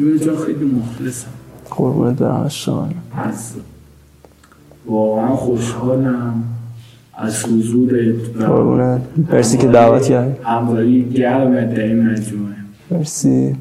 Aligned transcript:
یه 0.00 0.18
جا 0.18 0.36
خیلی 0.36 0.64
مخلصم 0.64 1.28
قربونت 1.70 2.18
برم 2.18 2.50
از 3.14 3.52
واقعا 4.86 5.36
خوشحالم 5.36 6.44
از 7.14 7.44
حضورت 7.44 8.14
قربونت. 8.38 9.00
مرسی 9.32 9.58
که 9.58 9.66
دعوت 9.66 10.02
کردی. 10.02 10.42
همراهی 10.42 11.04
گرمت 11.04 11.74
در 11.74 11.82
این 11.82 12.10
مجموعه 12.10 12.54
مرسی. 12.90 13.56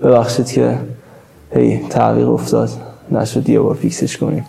ببخشید 0.00 0.46
که 0.46 0.78
هی 1.54 1.80
تعویق 1.90 2.28
افتاد. 2.28 2.70
نشد 3.10 3.48
یه 3.48 3.60
بار 3.60 3.74
فیکسش 3.74 4.16
کنیم. 4.16 4.44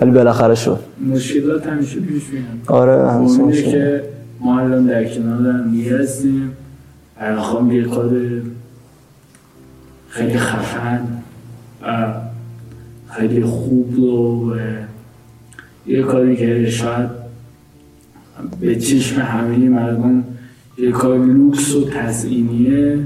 ولی 0.00 0.10
بالاخره 0.10 0.54
شد. 0.54 0.78
مشکلات 1.06 1.66
همیشه 1.66 2.00
پیش 2.00 2.22
میاد. 2.32 2.44
آره 2.66 3.10
همیشه 3.10 3.42
میشه 3.42 3.62
که 3.62 4.02
ما 4.40 4.60
الان 4.60 4.86
در 4.86 5.04
کنار 5.04 5.52
هم 5.52 5.74
هستیم 5.74 6.52
الان 7.18 7.40
خواهم 7.40 7.72
یه 7.72 7.84
کار 7.84 8.10
خیلی 10.10 10.38
خفن 10.38 11.08
و 11.82 12.14
خیلی 13.10 13.44
خوب 13.44 13.98
و 13.98 14.54
یه 15.86 16.02
کاری 16.02 16.36
که 16.36 16.70
شاید 16.70 17.10
به 18.60 18.76
چشم 18.76 19.20
همه 19.20 19.56
مردم 19.56 20.24
یه 20.78 20.90
کار 20.90 21.18
لوکس 21.18 21.74
و 21.74 21.90
تزئینیه 21.90 22.98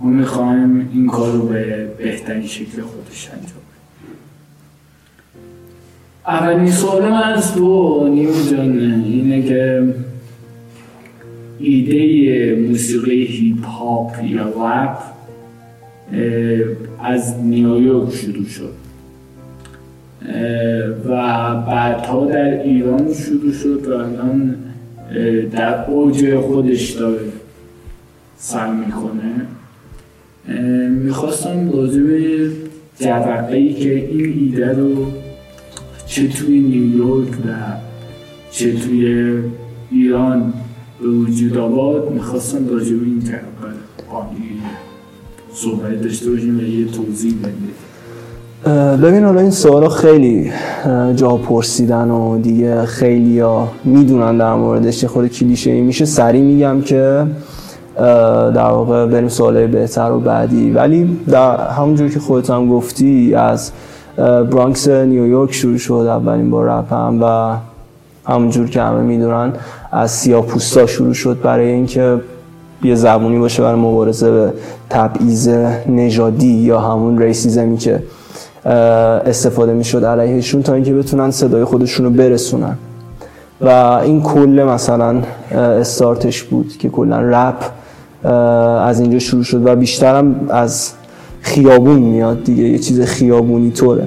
ما 0.00 0.10
می‌خوایم 0.10 0.90
این 0.92 1.06
کار 1.06 1.32
رو 1.32 1.42
به 1.42 1.88
بهترین 1.98 2.46
شکل 2.46 2.82
خودش 2.82 3.28
انجام 3.32 3.58
اولین 6.26 6.70
سوال 6.70 7.10
من 7.10 7.22
از 7.22 7.54
تو 7.54 8.08
نیمو 8.08 8.50
جان 8.50 8.78
اینه 9.04 9.42
که 9.42 9.94
ایده 11.58 12.68
موسیقی 12.68 13.24
هیپ 13.24 13.64
هاپ 13.64 14.24
یا 14.24 14.48
رپ 14.48 15.17
از 17.02 17.38
نیویورک 17.38 18.14
شروع 18.14 18.44
شد. 18.46 18.72
و 21.08 21.10
بعدها 21.54 22.26
در 22.26 22.62
ایران 22.62 23.14
شروع 23.14 23.52
شد 23.52 23.86
و 23.88 23.92
الان 23.92 24.56
در 25.52 25.84
اوج 25.84 26.36
خودش 26.36 26.90
داره 26.90 27.20
سر 28.36 28.72
می‌کنه. 28.72 29.46
می‌خواستم 30.88 31.70
راجع 31.72 32.02
به 32.02 32.50
جرقه 33.00 33.72
که 33.72 33.94
این 33.94 34.38
ایده 34.38 34.72
رو 34.72 35.06
چه 36.06 36.28
توی 36.28 36.60
نیویورک 36.60 37.28
و 37.28 37.52
چه 38.50 38.72
توی 38.72 39.32
ایران 39.90 40.52
به 41.00 41.08
وجود 41.08 41.56
آورد 41.56 42.10
می‌خواستم 42.12 42.68
راجع 42.68 42.94
به 42.94 43.04
این 43.04 43.20
جرقه 43.24 43.48
صحبت 45.64 46.02
داشته 46.02 46.30
باشیم 46.30 46.60
یه 46.60 46.86
توضیح 46.86 47.34
بدید 47.42 47.78
ببین 49.02 49.24
حالا 49.24 49.40
این 49.40 49.50
سوالا 49.50 49.88
خیلی 49.88 50.50
جا 51.16 51.36
پرسیدن 51.36 52.10
و 52.10 52.38
دیگه 52.38 52.84
خیلی 52.84 53.40
ها 53.40 53.68
می‌دونن 53.84 54.38
در 54.38 54.54
موردش. 54.54 55.04
خود 55.04 55.28
کلیشه 55.28 55.70
ای 55.70 55.80
میشه. 55.80 56.04
سریع 56.04 56.42
میگم 56.42 56.80
که 56.80 57.26
در 58.54 58.70
واقع 58.70 59.06
بریم 59.06 59.28
سوالای 59.28 59.66
بهتر 59.66 60.10
و 60.12 60.20
بعدی. 60.20 60.70
ولی 60.70 61.18
در 61.30 61.70
همونجور 61.70 62.08
که 62.08 62.20
خودت 62.20 62.50
هم 62.50 62.68
گفتی 62.68 63.34
از 63.34 63.72
برانکس 64.16 64.88
نیویورک 64.88 65.52
شروع 65.52 65.78
شد 65.78 65.92
اولین 65.92 66.50
بار 66.50 66.68
رپم 66.70 67.18
و 67.22 67.56
همونجور 68.32 68.68
که 68.68 68.82
همه 68.82 69.02
می‌دونن 69.02 69.52
از 69.92 70.10
سیاه 70.10 70.46
پوستا 70.46 70.86
شروع 70.86 71.14
شد 71.14 71.38
برای 71.42 71.70
اینکه 71.70 72.20
یه 72.82 72.94
زبونی 72.94 73.38
باشه 73.38 73.62
برای 73.62 73.80
مبارزه 73.80 74.30
به 74.30 74.52
تبعیض 74.90 75.48
نژادی 75.88 76.52
یا 76.52 76.80
همون 76.80 77.18
ریسیزمی 77.18 77.76
که 77.76 78.02
استفاده 78.64 79.72
می‌شد 79.72 80.04
علیهشون 80.04 80.62
تا 80.62 80.74
اینکه 80.74 80.94
بتونن 80.94 81.30
صدای 81.30 81.64
خودشون 81.64 82.06
رو 82.06 82.12
برسونن. 82.12 82.76
و 83.60 83.68
این 83.68 84.22
کل 84.22 84.66
مثلا 84.68 85.22
استارتش 85.52 86.42
بود 86.42 86.76
که 86.78 86.88
کلا 86.88 87.20
رپ 87.20 87.70
از 88.86 89.00
اینجا 89.00 89.18
شروع 89.18 89.42
شد 89.42 89.66
و 89.66 89.76
بیشترم 89.76 90.46
از 90.48 90.92
خیابون 91.40 91.98
میاد 91.98 92.44
دیگه 92.44 92.62
یه 92.62 92.78
چیز 92.78 93.00
خیابونی 93.00 93.70
طوره. 93.70 94.06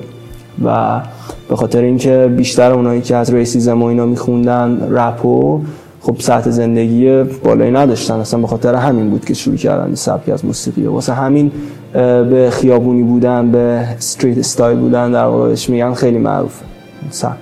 و 0.66 1.02
به 1.50 1.56
خاطر 1.56 1.82
اینکه 1.82 2.34
بیشتر 2.38 2.72
اونایی 2.72 3.02
که 3.02 3.16
از 3.16 3.34
racism 3.34 3.82
و 3.82 3.86
اینا 3.86 4.06
میخوندن 4.06 4.88
رپو 4.92 5.62
خب 6.02 6.16
سطح 6.20 6.50
زندگی 6.50 7.24
بالایی 7.24 7.72
نداشتن. 7.72 8.14
اصلا 8.14 8.40
به 8.40 8.48
خاطر 8.48 8.76
همین 8.76 9.10
بود 9.10 9.26
که 9.26 9.34
شروع 9.34 9.56
کردن 9.56 9.86
این 9.86 9.96
سبک 9.96 10.30
از 10.30 10.46
موسیقی. 10.46 10.86
واسه 10.86 11.14
همین 11.14 11.52
به 11.94 12.50
خیابونی 12.52 13.04
بودن 13.04 13.52
به 13.52 13.58
street 13.98 14.38
style 14.38 14.78
بودن 14.78 15.12
در 15.12 15.26
واقع 15.26 15.48
بهش 15.50 15.70
میگن 15.70 15.94
خیلی 15.94 16.18
معروفه 16.18 16.66
سبک. 17.10 17.38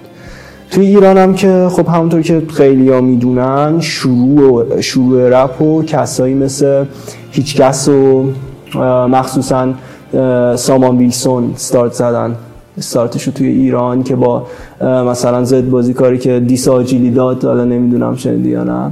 توی 0.72 0.86
ایران 0.86 1.18
هم 1.18 1.34
که 1.34 1.68
خب 1.72 1.88
همونطور 1.88 2.22
که 2.22 2.42
خیلی 2.54 2.90
ها 2.90 3.02
می‌دونن 3.02 3.80
شروع 3.80 4.82
شروع 4.82 5.30
رپ 5.30 5.62
و 5.62 5.84
کسایی 5.84 6.34
مثل 6.34 6.86
هیچکس 7.32 7.88
و 7.88 8.26
مخصوصا 9.08 9.74
سامان 10.56 10.98
ویلسون 10.98 11.52
استارت 11.56 11.94
زدن. 11.94 12.36
استارتش 12.80 13.24
رو 13.24 13.34
توی 13.34 13.48
ایران 13.48 14.04
که 14.04 14.16
با 14.16 14.44
مثلا 14.82 15.44
زد 15.44 15.70
بازی 15.70 15.94
کاری 15.94 16.18
که 16.18 16.40
دیسا 16.40 16.74
آجیلی 16.74 17.12
داد 17.12 17.46
حالا 17.46 17.66
نمی‌دونم 17.66 18.16
شنیدی 18.16 18.50
یا 18.50 18.64
نه. 18.64 18.92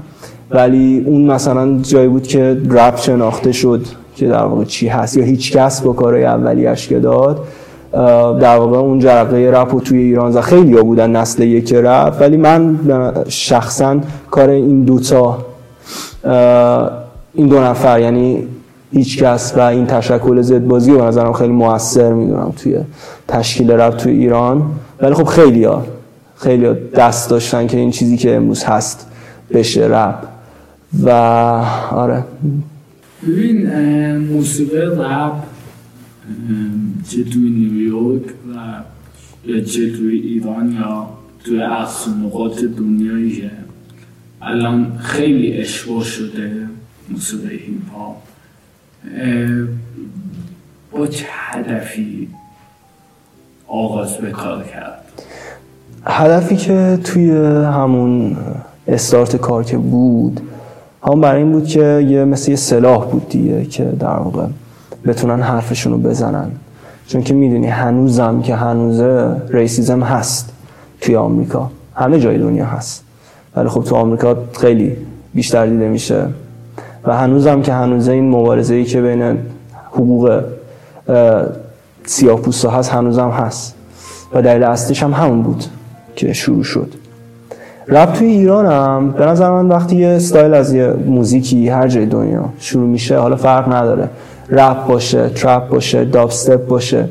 ولی 0.52 1.04
اون 1.06 1.22
مثلا 1.22 1.80
جایی 1.82 2.08
بود 2.08 2.28
که 2.28 2.58
رپ 2.70 2.98
شناخته 2.98 3.52
شد 3.52 3.86
که 4.16 4.28
در 4.28 4.44
واقع 4.44 4.64
چی 4.64 4.88
هست 4.88 5.18
یا 5.18 5.24
هیچ 5.24 5.52
کس 5.58 5.82
با 5.82 5.94
کارهای 5.94 6.26
اولیش 6.26 6.88
که 6.88 7.00
داد. 7.00 7.40
در 8.40 8.58
واقع 8.58 8.78
اون 8.78 9.00
جرقه 9.00 9.52
رپ 9.54 9.74
رو 9.74 9.80
توی 9.80 10.00
ایران 10.00 10.32
زد. 10.32 10.40
خیلی 10.40 10.78
ها 10.78 10.84
بودن 10.84 11.12
نسل 11.12 11.44
یک 11.44 11.74
رپ. 11.74 12.14
ولی 12.20 12.38
من 12.38 12.80
شخصا 13.28 13.98
کار 14.32 14.50
این 14.50 14.84
دوتا 14.84 15.38
این 17.34 17.48
دو 17.48 17.60
نفر 17.60 18.00
یعنی 18.00 18.48
هیچ 18.92 19.24
کس 19.24 19.54
و 19.58 19.60
این 19.60 19.86
تشکل 19.86 20.42
زد 20.42 20.66
بازی 20.68 20.92
به 20.92 21.02
نظرم 21.02 21.34
خیلی 21.34 21.54
موثر 21.54 22.14
می‌دونم 22.14 22.54
توی 22.58 22.78
تشکیل 23.28 23.72
رپ 23.72 23.98
توی 23.98 24.12
ایران. 24.12 24.64
ولی 25.02 25.14
خب 25.14 25.24
خیلی 25.24 25.64
ها 25.64 25.86
خیلی 26.36 26.66
ها 26.66 26.74
دست 26.74 27.30
داشتن 27.30 27.68
که 27.68 27.78
این 27.78 27.92
چیزی 27.92 28.18
که 28.18 28.36
امروز 28.36 28.64
هست 28.64 29.08
بشه 29.54 29.88
رپ. 29.88 30.28
و 31.04 31.10
آره. 31.92 32.24
ببین 33.28 33.68
موسیقی 34.18 34.78
اه، 34.78 35.32
چه 37.10 37.24
توی 37.24 37.50
نیویورک 37.50 38.24
و 38.24 38.56
یا 39.46 39.62
چه 39.62 39.92
توی 39.92 40.20
ایران 40.20 40.72
یا 40.72 41.08
توی 41.44 41.62
اقصی 41.62 42.10
نقاط 42.26 42.64
دنیایی 42.64 43.50
الان 44.42 44.98
خیلی 44.98 45.58
اشباه 45.58 46.04
شده 46.04 46.68
موسیقی 47.10 47.56
هیپ 47.56 47.92
هاپ. 47.96 48.27
با 50.92 51.08
چه 51.08 51.26
هدفی 51.30 52.30
آغاز 53.68 54.18
به 54.18 54.32
کار 54.32 54.64
کرد؟ 54.64 55.04
هدفی 56.06 56.56
که 56.56 57.00
توی 57.04 57.32
همون 57.66 58.38
استارت 58.88 59.36
کار 59.36 59.64
که 59.64 59.78
بود 59.78 60.42
همون 61.04 61.22
برای 61.22 61.44
این 61.44 61.52
بود 61.52 61.68
که 61.68 62.06
یه 62.10 62.26
مثل 62.26 62.52
یه 62.52 62.58
سلاح 62.58 63.06
بود 63.06 63.30
دیگه 63.30 63.66
که 63.66 63.84
در 63.84 64.08
واقع 64.08 64.46
بتونن 65.06 65.42
حرفشون 65.42 65.94
رو 65.94 66.00
بزنن. 66.00 66.52
چون 67.08 67.24
که 67.24 67.34
می‌دونی 67.34 67.68
هنوزم 67.68 68.42
که 68.42 68.56
هنوزه 68.56 69.42
ریسیزم 69.50 70.04
هست 70.04 70.54
توی 71.02 71.16
آمریکا. 71.16 71.72
همه 71.96 72.20
جای 72.20 72.38
دنیا 72.38 72.66
هست. 72.66 73.04
ولی 73.56 73.70
خب 73.70 73.84
تو 73.84 73.96
آمریکا 73.96 74.38
خیلی 74.60 74.98
بیشتر 75.34 75.66
دیده 75.66 75.90
میشه. 75.90 76.26
و 77.08 77.18
هنوزم 77.18 77.62
که 77.62 77.74
هنوزه 77.74 78.12
این 78.12 78.30
مبارزه 78.30 78.76
ای 78.76 78.84
که 78.84 79.02
بین 79.02 79.38
حقوق 79.92 80.44
سیاه 82.06 82.40
هست 82.74 82.92
هنوزم 82.92 83.30
هست. 83.30 83.76
و 84.34 84.42
دلیل 84.42 84.64
اصلیش 84.64 85.04
هم 85.04 85.14
همون 85.14 85.42
بود 85.42 85.64
که 86.16 86.34
شروع 86.34 86.64
شد. 86.64 86.94
رپ 87.88 88.14
توی 88.14 88.28
ایران 88.28 88.66
هم 88.66 89.12
به 89.12 89.26
نظر 89.26 89.52
من 89.52 89.68
وقتی 89.68 89.96
یه 89.96 90.08
استایل 90.08 90.54
از 90.54 90.74
یه 90.74 90.88
موزیکی 90.88 91.70
هر 91.70 91.88
جای 91.88 92.06
دنیا 92.06 92.46
شروع 92.60 92.88
میشه 92.88 93.18
حالا 93.18 93.36
فرق 93.36 93.74
نداره. 93.74 94.10
رپ 94.50 94.88
باشه 94.88 95.30
ترپ 95.30 95.70
باشه 95.70 96.06
دابستپ 96.06 96.68
باشه 96.68 97.10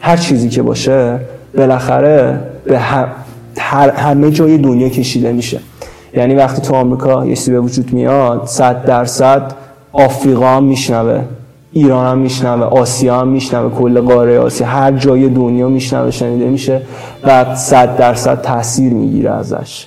هر 0.00 0.16
چیزی 0.16 0.48
که 0.48 0.62
باشه 0.62 1.18
بالاخره 1.56 2.40
به 2.64 2.78
هر 3.58 3.90
همه 3.90 4.30
جای 4.30 4.58
دنیا 4.58 4.88
کشیده 4.88 5.32
میشه. 5.32 5.60
یعنی 6.16 6.34
وقتی 6.34 6.62
تو 6.62 6.74
آمریکا 6.74 7.26
یه 7.26 7.36
چیزی 7.36 7.52
به 7.52 7.60
وجود 7.60 7.92
میاد 7.92 8.42
صد 8.46 8.84
درصد 8.84 9.52
آفریقا 9.92 10.48
هم 10.48 10.64
میشنوه 10.64 11.20
ایران 11.72 12.06
هم 12.06 12.18
میشنوه 12.18 12.64
آسیا 12.64 13.20
هم 13.20 13.28
میشنوه 13.28 13.74
کل 13.74 14.00
قاره 14.00 14.38
آسیا 14.38 14.66
هر 14.66 14.92
جای 14.92 15.28
دنیا 15.28 15.68
میشنوه 15.68 16.10
شنیده 16.10 16.48
میشه. 16.48 16.82
و 17.24 17.54
صد 17.54 17.96
درصد 17.96 18.42
تاثیر 18.42 18.92
می‌گیره 18.92 19.30
ازش. 19.30 19.86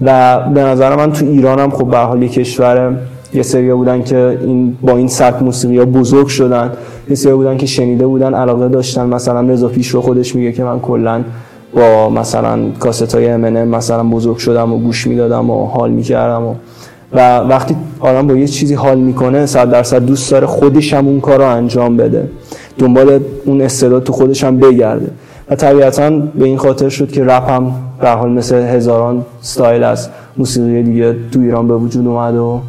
و 0.00 0.40
به 0.54 0.60
نظر 0.60 0.96
من 0.96 1.12
تو 1.12 1.24
ایران 1.24 1.60
هم 1.60 1.70
خب 1.70 1.90
به 1.90 1.98
حال 1.98 2.22
یه 2.22 2.28
کشور 2.28 2.96
یه 3.34 3.42
سری 3.42 3.72
بودن 3.72 4.02
که 4.02 4.38
این 4.42 4.76
با 4.82 4.96
این 4.96 5.08
سبک 5.08 5.42
موسیقی 5.42 5.78
ها 5.78 5.84
بزرگ 5.84 6.26
شدن 6.26 6.72
بسیار 7.10 7.36
بودن 7.36 7.56
که 7.56 7.66
شنیده 7.66 8.06
بودن 8.06 8.34
علاقه 8.34 8.68
داشتن. 8.68 9.06
مثلا 9.06 9.40
رضا 9.40 9.68
پیش 9.68 9.88
رو 9.88 10.00
خودش 10.00 10.34
میگه 10.34 10.52
که 10.52 10.64
من 10.64 10.80
کلا 10.80 11.24
با 11.76 12.10
مثلا 12.10 12.70
کاست 12.80 13.14
های 13.14 13.28
امنه 13.28 13.64
مثلا 13.64 14.04
بزرگ 14.04 14.36
شدم 14.36 14.72
و 14.72 14.78
گوش 14.78 15.06
می‌دادم 15.06 15.50
و 15.50 15.66
حال 15.66 15.90
می‌کردم 15.90 16.42
و 16.42 16.54
و 17.12 17.38
وقتی 17.38 17.76
آدم 18.00 18.26
با 18.26 18.34
یه 18.34 18.46
چیزی 18.46 18.74
حال 18.74 18.98
می‌کنه 18.98 19.46
صد 19.46 19.70
درصد 19.70 20.04
دوست 20.04 20.30
داره 20.30 20.46
خودش 20.46 20.94
هم 20.94 21.06
اون 21.08 21.20
کار 21.20 21.38
رو 21.38 21.44
انجام 21.44 21.96
بده. 21.96 22.28
دنبال 22.78 23.20
اون 23.44 23.60
استعداد 23.60 24.04
تو 24.04 24.12
خودش 24.12 24.44
هم 24.44 24.56
بگرده. 24.56 25.10
و 25.50 25.54
طبیعتا 25.54 26.10
به 26.10 26.44
این 26.44 26.58
خاطر 26.58 26.88
شد 26.88 27.12
که 27.12 27.24
رپ 27.24 27.50
هم 27.50 27.72
به 28.00 28.10
حال 28.10 28.32
مثل 28.32 28.56
هزاران 28.56 29.24
ستایل 29.40 29.82
از 29.82 30.08
موسیقی 30.36 30.82
دیگه 30.82 31.16
تو 31.32 31.40
ایران 31.40 31.68
به 31.68 31.76
وجود 31.76 32.06
اومد 32.06 32.34
و 32.34 32.60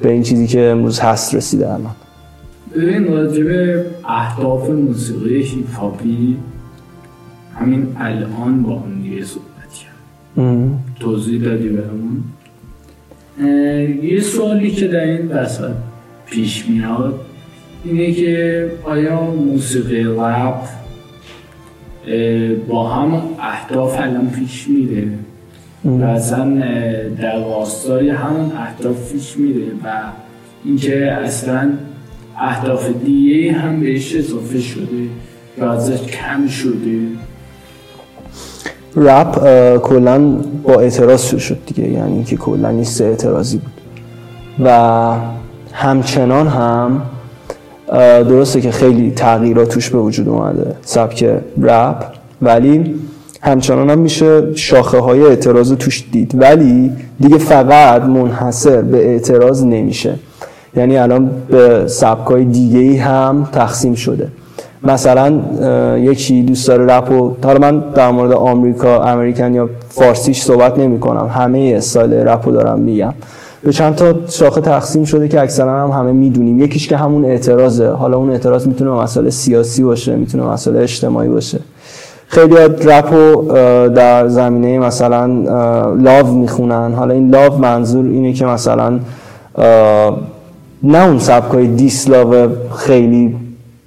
به 0.00 0.10
این 0.10 0.22
چیزی 0.22 0.46
که 0.46 0.60
امروز 0.60 1.00
هست 1.00 1.34
رسیده 1.34 1.68
الان. 1.68 1.94
ببین 2.76 3.12
راجب 3.12 3.46
اهداف 4.08 4.70
موسیقی 4.70 5.42
هیپ 5.42 5.66
همین 7.60 7.96
الان 7.98 8.62
با 8.62 8.72
اون 8.72 9.00
دیگه 9.02 9.24
صحبت 9.24 9.72
کرد 9.74 10.70
توضیح 11.00 11.42
دادی 11.42 11.68
برامون؟ 11.68 12.22
یه 14.02 14.20
سوالی 14.20 14.70
که 14.70 14.88
در 14.88 15.04
این 15.04 15.28
وسط 15.28 15.74
پیش 16.26 16.66
میاد 16.66 17.20
اینه 17.84 18.12
که 18.12 18.70
آیا 18.84 19.20
موسیقی 19.20 20.04
رپ 20.04 20.62
با 22.68 22.88
هم 22.88 23.22
اهداف 23.40 24.00
الان 24.00 24.30
پیش 24.30 24.68
میره؟ 24.68 25.08
و 25.84 26.04
اصلا 26.04 26.54
در 27.20 27.38
راستای 27.38 28.10
همون 28.10 28.52
اهداف 28.52 29.12
پیش 29.12 29.36
میره 29.36 29.66
و 29.84 30.02
اینکه 30.64 31.12
اصلا 31.12 31.70
اهداف 32.38 32.90
دیگه 33.04 33.52
هم 33.52 33.80
بهش 33.80 34.14
اضافه 34.16 34.60
شده 34.60 35.08
یا 35.58 35.72
ازش 35.72 36.02
کم 36.02 36.48
شده؟ 36.48 36.98
رپ 38.96 39.38
کلا 39.76 40.18
با 40.62 40.74
اعتراض 40.74 41.24
شد 41.24 41.58
دیگه. 41.66 41.88
یعنی 41.88 42.12
اینکه 42.12 42.36
کلا 42.36 42.70
نیست 42.70 43.00
اعتراضی 43.00 43.58
بود. 43.58 43.72
و 44.64 45.14
همچنان 45.72 46.48
هم 46.48 47.02
درسته 48.28 48.60
که 48.60 48.70
خیلی 48.70 49.10
تغییرات 49.10 49.68
توش 49.68 49.90
به 49.90 49.98
وجود 49.98 50.28
اومده 50.28 50.74
سبک 50.82 51.24
رپ. 51.62 52.04
ولی 52.42 52.94
همچنان 53.42 53.90
هم 53.90 53.98
میشه 53.98 54.54
شاخه 54.54 54.98
های 54.98 55.22
اعتراض 55.22 55.72
توش 55.72 56.04
دید. 56.12 56.34
ولی 56.34 56.92
دیگه 57.20 57.38
فقط 57.38 58.02
منحصر 58.02 58.82
به 58.82 59.06
اعتراض 59.06 59.64
نمیشه. 59.64 60.14
یعنی 60.76 60.96
الان 60.96 61.30
به 61.48 61.84
سبک 61.88 62.26
های 62.26 62.44
دیگه 62.44 63.02
هم 63.02 63.48
تقسیم 63.52 63.94
شده. 63.94 64.28
مثلا 64.82 65.40
یکی 65.96 66.42
دوست 66.42 66.68
داره 66.68 66.86
رپ 66.86 67.10
و 67.10 67.36
حالا 67.44 67.58
من 67.58 67.84
در 67.94 68.10
مورد 68.10 68.32
آمریکا 68.32 69.02
امریکن 69.02 69.54
یا 69.54 69.68
فارسیش 69.88 70.42
صحبت 70.42 70.78
نمی 70.78 71.00
کنم 71.00 71.30
همه 71.34 71.74
استایل 71.76 72.12
رپ 72.14 72.46
رو 72.46 72.52
دارم 72.52 72.78
میگم. 72.78 73.14
به 73.62 73.72
چند 73.72 73.94
تا 73.94 74.14
شاخه 74.28 74.60
تقسیم 74.60 75.04
شده 75.04 75.28
که 75.28 75.40
اکثرا 75.40 75.82
هم 75.82 76.00
همه 76.00 76.12
می‌دونیم. 76.12 76.60
یکیش 76.60 76.88
که 76.88 76.96
همون 76.96 77.24
اعتراضه. 77.24 77.90
حالا 77.90 78.16
اون 78.16 78.30
اعتراض 78.30 78.66
می‌تونه 78.66 78.90
مسئله 78.90 79.30
سیاسی 79.30 79.82
باشه 79.82 80.16
می‌تونه 80.16 80.44
مسئله 80.44 80.80
اجتماعی 80.80 81.28
باشه. 81.28 81.58
خیلی 82.26 82.54
رپ 82.84 83.12
رو 83.12 83.42
در 83.88 84.28
زمینه 84.28 84.78
مثلا 84.78 85.26
لاو 85.94 86.26
می‌خونن. 86.26 86.94
حالا 86.94 87.14
این 87.14 87.30
لاو 87.30 87.58
منظور 87.58 88.04
اینه 88.04 88.32
که 88.32 88.46
مثلا 88.46 89.00
نه 90.82 91.06
اون 91.06 91.18
سبکای 91.18 91.66
دیسلاو 91.66 92.48
خیلی 92.76 93.36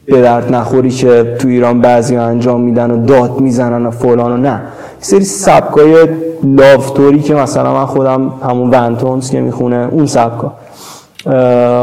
به 0.05 0.21
درد 0.21 0.55
نخوری 0.55 0.89
که 0.89 1.35
تو 1.39 1.47
ایران 1.47 1.81
بعضی 1.81 2.15
انجام 2.15 2.61
میدن 2.61 2.91
و 2.91 3.05
داد 3.05 3.39
می‌زنن 3.39 3.85
و 3.85 3.91
فلان 3.91 4.31
و 4.31 4.37
نه. 4.37 4.61
سری 4.99 5.23
سبکای 5.23 6.07
لافتوری 6.43 7.19
که 7.21 7.35
مثلا 7.35 7.73
من 7.73 7.85
خودم 7.85 8.33
همون 8.49 8.69
ونتونز 8.69 9.29
که 9.29 9.41
می‌خونه 9.41 9.87
اون 9.91 10.05
سبکا 10.05 10.53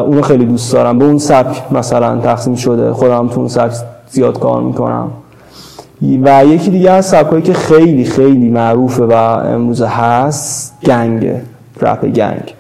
اونو 0.03 0.23
خیلی 0.23 0.45
دوست 0.45 0.73
دارم. 0.73 0.99
به 0.99 1.05
اون 1.05 1.19
سبک 1.19 1.63
مثلا 1.73 2.17
تقسیم 2.17 2.55
شده. 2.55 2.93
خودم 2.93 3.29
تو 3.29 3.41
اون 3.41 3.49
سبک 3.49 3.73
زیاد 4.11 4.39
کار 4.39 4.63
می‌کنم. 4.63 5.11
و 6.23 6.45
یکی 6.45 6.71
دیگه 6.71 6.91
از 6.91 7.07
سبکایی 7.07 7.43
که 7.43 7.53
خیلی 7.53 8.05
خیلی 8.05 8.49
معروفه 8.49 9.05
و 9.05 9.13
امروز 9.13 9.83
هست 9.83 10.75
گنگ 10.85 11.33
رپ 11.81 12.05
گنگ. 12.07 12.55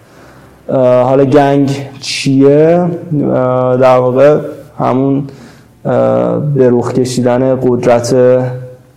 حالا 1.04 1.24
گنگ 1.24 1.70
چیه؟ 2.00 2.86
در 3.80 3.98
واقع 3.98 4.38
همون 4.78 5.24
به 6.54 6.70
رخ 6.70 6.92
کشیدن 6.92 7.58
قدرت 7.62 8.14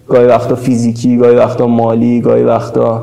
گاهی 0.07 0.27
وقتا 0.27 0.55
فیزیکی 0.55 1.17
گاهی 1.17 1.35
وقتا 1.35 1.67
مالی 1.67 2.21
گاهی 2.21 2.43
وقتا 2.43 3.01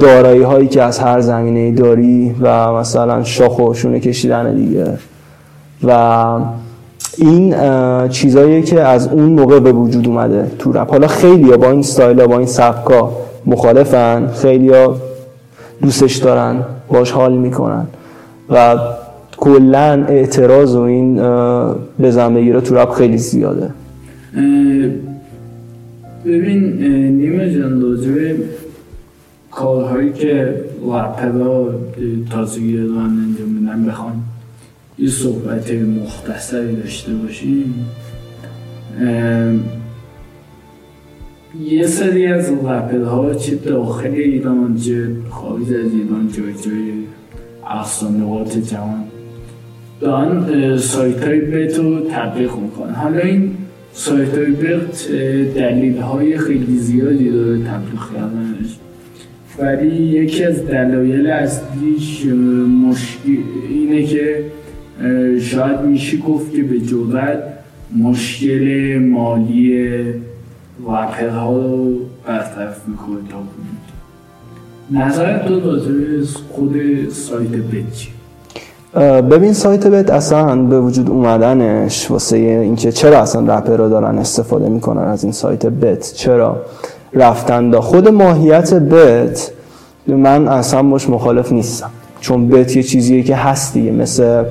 دارایی 0.00 0.42
هایی 0.42 0.68
که 0.68 0.82
از 0.82 0.98
هر 0.98 1.20
زمینه 1.20 1.72
داری 1.72 2.34
و 2.40 2.72
مثلا 2.72 3.24
شاخ 3.24 3.58
و 3.58 3.74
شونه 3.74 4.00
کشیدن 4.00 4.54
دیگه. 4.54 4.86
و 5.84 6.38
این 7.18 7.54
چیزایی 8.08 8.62
که 8.62 8.80
از 8.80 9.08
اون 9.08 9.24
موقع 9.24 9.60
به 9.60 9.72
وجود 9.72 10.08
اومده 10.08 10.50
تو 10.58 10.72
رپ. 10.72 10.90
حالا 10.90 11.06
خیلی 11.06 11.56
با 11.56 11.70
این 11.70 11.82
ستایل 11.82 12.26
با 12.26 12.38
این 12.38 12.46
سبکا 12.46 13.10
مخالفن 13.46 14.26
خیلی 14.26 14.72
دوستش 15.82 16.16
دارن 16.16 16.56
باش 16.88 17.10
حال 17.10 17.32
می‌کنن. 17.32 17.86
و 18.50 18.78
کلا 19.36 20.04
اعتراض 20.04 20.74
و 20.74 20.80
این 20.80 21.14
به 21.98 22.28
بگیره 22.34 22.60
تو 22.60 22.74
رپ 22.74 22.90
خیلی 22.90 23.18
زیاده. 23.18 23.70
ببین 26.24 26.62
نیمه 27.16 27.54
جان 27.54 27.82
راجبه 27.82 28.36
کارهایی 29.50 30.12
که 30.12 30.64
رپرها 30.82 31.70
تازگی 32.30 32.76
دارن 32.76 33.00
انجام 33.00 33.48
میدن 33.48 33.84
بخوان 33.86 34.12
یه 34.98 35.08
صحبت 35.08 35.70
مختصری 35.72 36.76
داشته 36.76 37.12
باشیم. 37.14 37.74
یه 41.60 41.86
سری 41.86 42.26
از 42.26 42.52
رپرها 42.52 43.34
چه 43.34 43.54
داخل 43.54 44.10
ایران 44.10 44.76
چه 44.76 45.08
خارج 45.30 45.62
از 45.62 45.92
ایران 45.92 46.28
جای 46.36 46.52
جای 46.52 46.92
اقصانقات 47.70 48.58
جوان 48.58 49.04
دارن 50.00 50.76
سایت 50.78 51.24
های 51.24 51.40
بت 51.40 51.78
رو 51.78 52.00
تبلیغ 52.10 52.58
می‌کنن. 52.58 52.94
حالا 52.94 53.18
این 53.18 53.56
سایت 53.92 54.38
های 54.38 54.50
بت 54.50 55.08
دلیل 55.56 55.98
های 55.98 56.38
خیلی 56.38 56.76
زیادی 56.78 57.30
داره 57.30 57.58
تبلیغ 57.58 58.14
کردنش. 58.14 58.78
ولی 59.58 59.96
یکی 59.96 60.44
از 60.44 60.66
دلایل 60.66 61.26
اصلیش 61.26 62.26
مشکل 62.88 63.42
اینه 63.68 64.02
که 64.02 64.44
شاید 65.40 65.80
میشه 65.80 66.16
گفت 66.16 66.52
که 66.52 66.62
به 66.62 66.80
جورت 66.80 67.42
مشکل 67.96 68.98
مالی 68.98 69.88
ها 71.30 71.58
رو 71.58 71.98
برطرف 72.26 72.88
می‌کنه. 72.88 73.16
تا 73.30 73.42
نظر 74.90 75.38
تو 75.38 75.60
راجع 75.60 76.24
خود 76.48 76.74
سایت 77.08 77.50
بت؟ 77.50 78.23
ببین 79.30 79.52
سایت 79.52 79.86
بت 79.86 80.10
اصلا 80.10 80.56
به 80.56 80.80
وجود 80.80 81.10
اومدنش 81.10 82.10
واسه 82.10 82.36
اینکه 82.36 82.92
چرا 82.92 83.18
اصلا 83.18 83.56
رپرها 83.56 83.88
دارن 83.88 84.18
استفاده 84.18 84.68
می‌کنن 84.68 85.02
از 85.02 85.24
این 85.24 85.32
سایت 85.32 85.66
بت؟ 85.66 86.12
چرا؟ 86.12 86.56
رفتن 87.12 87.70
دا 87.70 87.80
خود 87.80 88.08
ماهیت 88.08 88.74
بت 88.74 89.50
من 90.06 90.48
اصلا 90.48 90.82
باش 90.82 91.08
مخالف 91.08 91.52
نیستم. 91.52 91.90
چون 92.20 92.48
بت 92.48 92.76
یه 92.76 92.82
چیزیه 92.82 93.22
که 93.22 93.36
هست 93.36 93.74
دیگه 93.74 93.90
مثل 93.90 94.44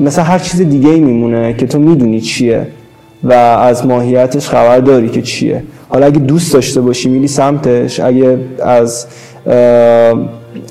مثل 0.00 0.22
هر 0.22 0.38
چیز 0.38 0.60
دیگه 0.60 0.90
میمونه 0.90 1.54
که 1.54 1.66
تو 1.66 1.78
می‌دونی 1.78 2.20
چیه 2.20 2.66
و 3.24 3.32
از 3.32 3.86
ماهیتش 3.86 4.48
خبر 4.48 4.78
داری 4.80 5.08
که 5.08 5.22
چیه. 5.22 5.62
حالا 5.88 6.06
اگه 6.06 6.18
دوست 6.18 6.52
داشته 6.52 6.80
باشی 6.80 7.08
میری 7.08 7.28
سمتش 7.28 8.00
اگه 8.00 8.38
از 8.62 9.06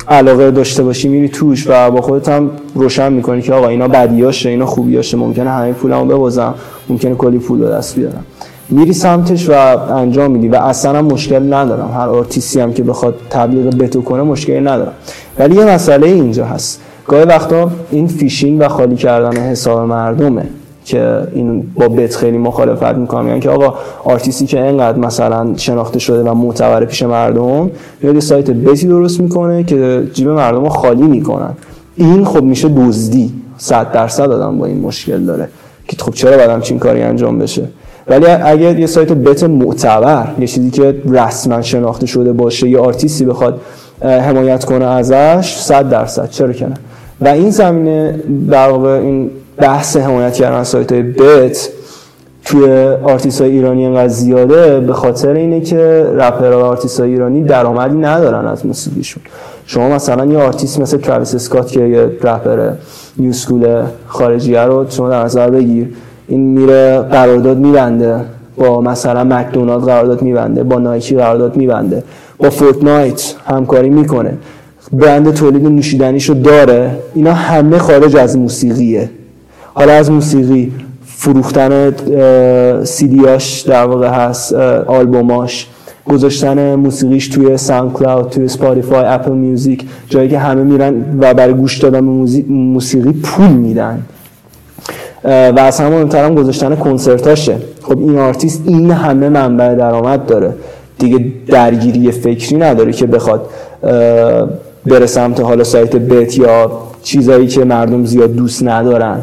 علاقه 0.07 0.51
داشته 0.51 0.83
باشی 0.83 1.07
میری 1.07 1.29
توش 1.29 1.67
و 1.69 1.91
با 1.91 2.01
خودت 2.01 2.29
هم 2.29 2.49
روشن 2.75 3.13
می‌کنی 3.13 3.41
که 3.41 3.53
آقا 3.53 3.67
اینا 3.67 3.87
بدیاشه 3.87 4.49
اینا 4.49 4.65
خوبیاشه 4.65 5.17
ممکنه 5.17 5.49
همه 5.49 5.73
پولمو 5.73 6.05
ببازم 6.05 6.53
ممکنه 6.89 7.15
کلی 7.15 7.37
پول 7.37 7.59
به 7.59 7.69
دست 7.69 7.95
بیارم 7.95 8.25
میری 8.69 8.93
سمتش 8.93 9.49
و 9.49 9.53
انجام 9.93 10.31
میدی 10.31 10.47
و 10.47 10.55
اصلا 10.55 11.01
مشکل 11.01 11.53
ندارم. 11.53 11.91
هر 11.93 12.09
آرتیستی 12.09 12.59
هم 12.59 12.73
که 12.73 12.83
بخواد 12.83 13.15
تبلیغ 13.29 13.77
bet 13.77 13.95
و 13.95 14.01
کنه 14.01 14.21
مشکلی 14.21 14.59
ندارم. 14.59 14.93
ولی 15.39 15.55
یه 15.55 15.65
مسئله 15.65 16.07
اینجا 16.07 16.45
هست. 16.45 16.81
گاهی 17.07 17.23
وقتا 17.23 17.71
این 17.91 18.07
فیشینگ 18.07 18.61
و 18.61 18.67
خالی 18.67 18.95
کردن 18.95 19.37
حساب 19.37 19.79
مردمه. 19.79 20.45
که 20.85 21.27
این 21.33 21.63
با 21.75 21.87
بت 21.87 22.15
خیلی 22.15 22.37
مخالفت 22.37 22.95
می‌کنم. 22.95 23.27
یعنی 23.27 23.39
که 23.39 23.49
آقا 23.49 23.73
آرتیستی 24.03 24.45
که 24.45 24.63
اینقدر 24.63 24.97
مثلا 24.97 25.53
شناخته 25.57 25.99
شده 25.99 26.29
و 26.29 26.33
معتبر 26.33 26.85
پیش 26.85 27.03
مردم 27.03 27.71
میاد 28.01 28.19
سایت 28.19 28.49
بتی 28.49 28.87
درست 28.87 29.19
می‌کنه 29.19 29.63
که 29.63 30.03
جیب 30.13 30.29
مردم 30.29 30.63
رو 30.63 30.69
خالی 30.69 31.03
می‌کنن. 31.03 31.53
این 31.95 32.25
خب 32.25 32.43
میشه 32.43 32.69
دزدی. 32.69 33.33
صد 33.57 33.91
درصد 33.91 34.31
آدم 34.31 34.57
با 34.57 34.65
این 34.65 34.79
مشکل 34.81 35.19
داره. 35.19 35.49
که 35.87 35.97
خب 35.99 36.13
چرا 36.13 36.37
باید 36.37 36.49
همچین 36.49 36.79
کاری 36.79 37.01
انجام 37.01 37.39
بشه؟ 37.39 37.63
ولی 38.07 38.25
اگر 38.25 38.79
یه 38.79 38.87
سایت 38.87 39.11
بت 39.11 39.43
معتبر 39.43 40.27
یه 40.39 40.47
چیزی 40.47 40.69
که 40.71 41.01
رسما 41.09 41.61
شناخته 41.61 42.05
شده 42.05 42.33
باشه 42.33 42.69
یه 42.69 42.79
آرتیستی 42.79 43.25
بخواد 43.25 43.61
حمایت 44.01 44.65
کنه 44.65 44.85
ازش 44.85 45.55
100 45.57 45.89
درصد. 45.89 46.29
چرا 46.29 46.53
کنه 46.53 46.73
و 47.21 47.27
این 47.27 47.49
زمینه 47.49 48.19
در 48.51 48.69
واقع 48.69 48.89
این 48.89 49.29
بحث 49.57 49.97
حمایت 49.97 50.33
کردن 50.33 50.63
سایت 50.63 50.91
های 50.91 51.03
bet 51.03 51.69
توی 52.45 52.69
آرتیست 53.03 53.41
های 53.41 53.51
ایرانی 53.51 53.85
انقدر 53.85 54.07
زیاده 54.07 54.79
به 54.79 54.93
خاطر 54.93 55.33
اینه 55.33 55.61
که 55.61 56.11
رپر 56.15 56.51
و 56.51 56.59
آرتیست 56.59 56.99
های 56.99 57.09
ایرانی 57.09 57.43
درآمدی 57.43 57.97
ندارن 57.97 58.47
از 58.47 58.65
موسیقیشون. 58.65 59.23
شما 59.65 59.89
مثلا 59.89 60.25
یه 60.25 60.37
آرتیست 60.37 60.79
مثل 60.79 60.97
تراویس 60.97 61.35
اسکات 61.35 61.71
که 61.71 61.81
یه 61.81 62.03
رپر 62.03 62.71
new 63.17 63.33
school 63.33 63.83
خارجیه 64.07 64.61
رو 64.61 64.85
شما 64.89 65.09
در 65.09 65.23
نظر 65.23 65.49
بگیر 65.49 65.87
این 66.27 66.39
میره 66.39 66.99
قرارداد 66.99 67.57
میبنده 67.57 68.21
با 68.57 68.81
مثلا 68.81 69.23
مکدونالد 69.23 69.83
قرارداد 69.83 70.21
میبنده 70.21 70.63
با 70.63 70.79
Nike 70.79 71.15
قرارداد 71.15 71.55
میبنده 71.55 72.03
با 72.37 72.49
Fortnite 72.49 73.33
همکاری 73.45 73.89
می‌کنه. 73.89 74.37
برند 74.93 75.33
تولید 75.33 75.65
نوشیدنیشو 75.65 76.33
داره 76.33 76.97
اینا 77.15 77.33
همه 77.33 77.77
خارج 77.77 78.15
از 78.15 78.37
موسیقیه. 78.37 79.09
حالا 79.77 79.93
از 79.93 80.11
موسیقی 80.11 80.71
فروختن 81.05 81.93
سیدیاش 82.83 83.61
در 83.61 83.85
واقع 83.85 84.07
هست 84.07 84.53
آلبوماش. 84.87 85.67
گذاشتن 86.05 86.75
موسیقیش 86.75 87.27
توی 87.27 87.57
SoundCloud 87.57 88.29
توی 88.29 88.47
Spotify 88.47 89.03
Apple 89.05 89.31
Music 89.31 89.85
جایی 90.09 90.29
که 90.29 90.39
همه 90.39 90.63
میرن 90.63 90.93
و 91.19 91.33
برای 91.33 91.53
گوش 91.53 91.77
دادن 91.77 91.99
موسیقی 92.49 93.11
پول 93.11 93.47
میدن. 93.47 94.01
و 95.23 95.59
از 95.59 95.79
همون 95.79 95.97
مهمترم 95.97 96.35
گذاشتن 96.35 96.75
کنسرتاشه. 96.75 97.57
خب 97.81 97.99
این 97.99 98.19
آرتیست 98.19 98.61
این 98.65 98.91
همه 98.91 99.29
منبع 99.29 99.75
درآمد 99.75 100.25
داره. 100.25 100.53
دیگه 100.99 101.25
درگیری 101.47 102.11
فکری 102.11 102.57
نداره 102.57 102.91
که 102.91 103.05
بخواد 103.05 103.49
بره 104.85 105.05
سمت 105.05 105.39
حالا 105.39 105.63
سایت 105.63 105.95
بت 105.95 106.37
یا 106.37 106.71
چیزایی 107.03 107.47
که 107.47 107.65
مردم 107.65 108.05
زیاد 108.05 108.35
دوست 108.35 108.63
ندارن. 108.63 109.19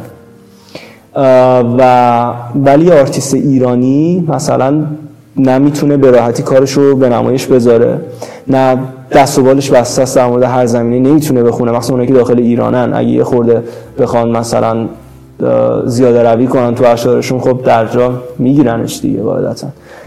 و 1.78 2.32
ولی 2.54 2.90
آرتیست 2.90 3.34
ایرانی 3.34 4.24
مثلا 4.28 4.84
نمی‌تونه 5.36 5.96
به 5.96 6.10
راحتی 6.10 6.42
کارش 6.42 6.72
رو 6.72 6.96
به 6.96 7.08
نمایش 7.08 7.46
بذاره. 7.46 8.00
نه 8.48 8.78
دست 9.12 9.38
و 9.38 9.42
بالش 9.42 9.70
بسته 9.70 10.02
است 10.02 10.16
در 10.16 10.26
مورد 10.26 10.42
هر 10.42 10.66
زمینه 10.66 11.10
نمی‌تونه 11.10 11.42
بخونه. 11.42 11.72
مثلا 11.72 11.90
اونایی 11.90 12.08
که 12.08 12.14
داخل 12.14 12.38
ایرانن. 12.38 12.94
اگه 12.94 13.08
یه 13.08 13.24
خورده 13.24 13.62
بخوان 13.98 14.30
مثلا 14.30 14.86
زیاده 15.86 16.22
روی 16.22 16.46
کنن 16.46 16.74
تو 16.74 16.84
اشعارشون 16.84 17.40
خب 17.40 17.62
در 17.64 17.86
جا 17.86 18.12
میگیرنش 18.38 19.00
دیگه 19.00 19.22
قاعدتا 19.22 19.66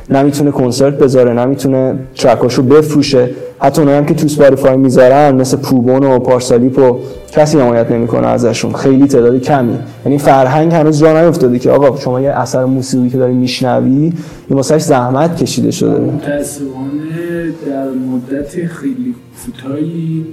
نمی‌تونه 0.09 0.51
کنسرت 0.51 0.97
بذاره 0.97 1.33
نمی‌تونه 1.33 1.99
track 2.15 2.45
اشو 2.45 2.63
بفروشه. 2.63 3.29
حتی 3.59 3.81
اونایی 3.81 3.97
هم 3.97 4.05
که 4.05 4.13
تو 4.13 4.25
Spotify 4.25 4.77
می‌ذارن 4.77 5.35
مثل 5.35 5.57
پوبون 5.57 6.03
و 6.03 6.19
پارسالیپ 6.19 6.79
و 6.79 6.99
کسی 7.31 7.59
حمایت 7.59 7.91
نمی‌کنه 7.91 8.27
ازشون. 8.27 8.73
خیلی 8.73 9.07
تعداد 9.07 9.41
کمی. 9.41 9.77
یعنی 10.05 10.17
فرهنگ 10.17 10.73
هنوز 10.73 10.99
جا 10.99 11.21
نیفتاده 11.21 11.59
که 11.59 11.71
آقا 11.71 11.97
شما 11.99 12.21
یه 12.21 12.29
اثر 12.29 12.65
موسیقی 12.65 13.09
که 13.09 13.17
داری 13.17 13.33
میشنوی 13.33 13.89
این 13.89 14.13
واسش 14.49 14.81
زحمت 14.81 15.37
کشیده 15.37 15.71
شده. 15.71 15.99
متاسفانه 15.99 17.53
در 17.67 17.89
مدت 17.89 18.67
خیلی 18.67 19.15
کوتاهی 19.45 20.25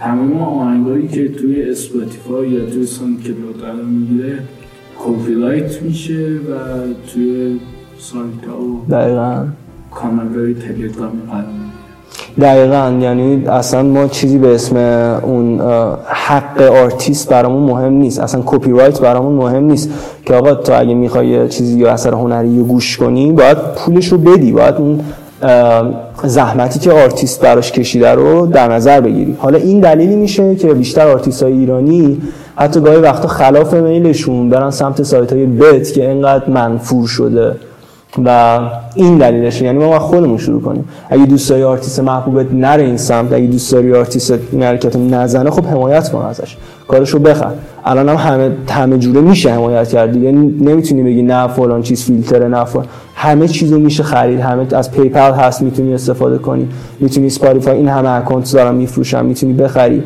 تمام 0.00 0.42
آهنگایی 0.42 1.08
که 1.08 1.28
توی 1.28 1.70
Spotify 1.70 2.48
یا 2.48 2.70
توی 2.70 2.86
Sound 2.86 3.18
می‌گیره 3.90 4.38
کپی 4.98 5.34
میشه 5.82 6.26
و 6.26 6.54
توی 7.12 7.58
سایت 8.02 8.48
و 8.48 8.92
دقیقا. 8.94 9.44
دقیقا. 12.40 12.98
یعنی 13.00 13.46
اصلا 13.46 13.82
ما 13.82 14.06
چیزی 14.06 14.38
به 14.38 14.54
اسم 14.54 14.76
اون 15.22 15.60
حق 16.06 16.62
آرتیست 16.62 17.28
برامون 17.28 17.62
مهم 17.62 17.92
نیست. 17.92 18.20
اصلا 18.20 18.42
کپی 18.46 18.70
رایت 18.70 19.00
برامون 19.00 19.34
مهم 19.34 19.64
نیست 19.64 19.90
که 20.26 20.34
آقا 20.34 20.54
تو 20.54 20.80
اگه 20.80 20.94
می‌خوای 20.94 21.48
چیزی 21.48 21.78
یا 21.78 21.92
اثر 21.92 22.14
هنری 22.14 22.58
رو 22.58 22.64
گوش 22.64 22.96
کنی 22.96 23.32
باید 23.32 23.58
پولش 23.58 24.12
رو 24.12 24.18
بدی. 24.18 24.52
باید 24.52 24.74
اون 24.74 25.00
زحمتی 26.24 26.78
که 26.78 26.92
آرتیست 26.92 27.40
براش 27.40 27.72
کشیده 27.72 28.10
رو 28.10 28.46
در 28.46 28.68
نظر 28.68 29.00
بگیری. 29.00 29.36
حالا 29.38 29.58
این 29.58 29.80
دلیلی 29.80 30.16
میشه 30.16 30.54
که 30.54 30.74
بیشتر 30.74 31.08
آرتیست 31.08 31.42
های 31.42 31.52
ایرانی 31.52 32.22
حتی 32.56 32.80
گاهی 32.80 33.00
وقتا 33.00 33.28
خلاف 33.28 33.74
میلشون 33.74 34.50
برن 34.50 34.70
سمت 34.70 35.02
سایت 35.02 35.32
های 35.32 35.46
bet 35.46 35.92
که 35.92 36.10
اینقدر 36.10 36.50
منفور 36.50 37.06
شده. 37.06 37.56
و 38.24 38.60
این 38.94 39.18
دلیلشه 39.18 39.64
یعنی 39.64 39.78
ما 39.78 39.98
خودمون 39.98 40.38
شروع 40.38 40.62
کنیم. 40.62 40.84
اگه 41.10 41.26
دوست 41.26 41.50
داری 41.50 41.62
آرتیست 41.62 42.00
محبوبت 42.00 42.46
نره 42.52 42.82
این 42.82 42.96
سمت 42.96 43.32
اگه 43.32 43.46
دوست 43.46 43.72
داری 43.72 43.94
آرتیست 43.94 44.38
حرکت 44.60 44.96
نزنه 44.96 45.50
خب 45.50 45.66
حمایت 45.66 46.08
کن 46.08 46.18
ازش. 46.18 46.56
کارشو 46.88 47.18
بخر. 47.18 47.50
الان 47.84 48.08
هم 48.08 48.16
همه 48.16 48.50
همه 48.68 48.98
جوره 48.98 49.20
میشه 49.20 49.52
حمایت 49.52 49.88
کرد 49.88 50.12
دیگه. 50.12 50.32
نمی‌تونی 50.32 51.02
بگی 51.02 51.22
نه 51.22 51.48
فلان 51.48 51.82
چیز 51.82 52.04
فیلتره 52.04 52.48
نه 52.48 52.64
فلان. 52.64 52.86
همه 53.14 53.48
چیزو 53.48 53.78
میشه 53.78 54.02
خرید. 54.02 54.40
همه 54.40 54.66
از 54.72 54.92
PayPal 54.92 55.32
هست 55.32 55.62
می‌تونی 55.62 55.94
استفاده 55.94 56.38
کنی. 56.38 56.68
می‌تونی 57.00 57.26
Spotify 57.26 57.76
این 57.76 57.88
همه 57.88 58.10
اکانت 58.10 58.52
دارم 58.52 58.74
میفروشم 58.74 59.24
می‌تونی 59.24 59.52
بخری. 59.52 60.02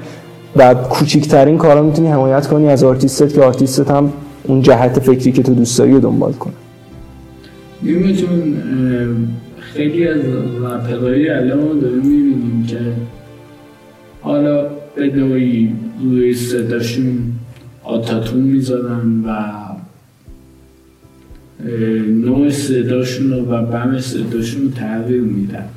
و 0.57 0.75
کوچیکترین 0.75 1.59
کارا 1.59 1.83
می‌تونی 1.83 2.09
حمایت 2.09 2.47
کنی 2.47 2.69
از 2.69 2.85
آرتیستت 2.85 3.35
که 3.35 3.43
آرتیستت 3.43 3.91
هم 3.91 4.13
اون 4.45 4.63
جهت 4.63 5.01
فکری 5.01 5.33
که 5.33 5.43
تو 5.43 5.55
دوست 5.55 5.79
داری 5.79 6.01
دنبال 6.01 6.33
کنه. 6.33 6.53
میتون 7.83 8.57
خیلی 9.59 10.09
از 10.09 10.21
رپرهای 10.61 11.29
الان 11.29 11.81
داریم 11.81 11.99
می‌بینیم 11.99 12.67
که 12.67 12.79
حالا 14.21 14.67
به 14.97 15.07
نوعی 15.07 15.73
روی 16.03 16.35
صداشون 16.35 17.33
auto-tune 17.85 18.41
می‌ذارن 18.41 19.25
و 19.27 19.57
نوع 22.09 22.51
صداشون 22.51 23.33
و 23.33 23.63
بم 23.63 23.99
صداشون 24.01 24.63
رو 24.63 24.71
تغییر 24.71 25.23
میدن 25.23 25.69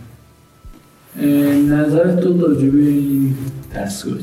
نظرت 1.69 2.19
تو 2.19 2.41
راجبه 2.41 2.79
این 2.79 3.35
دستگاه؟ 3.75 4.17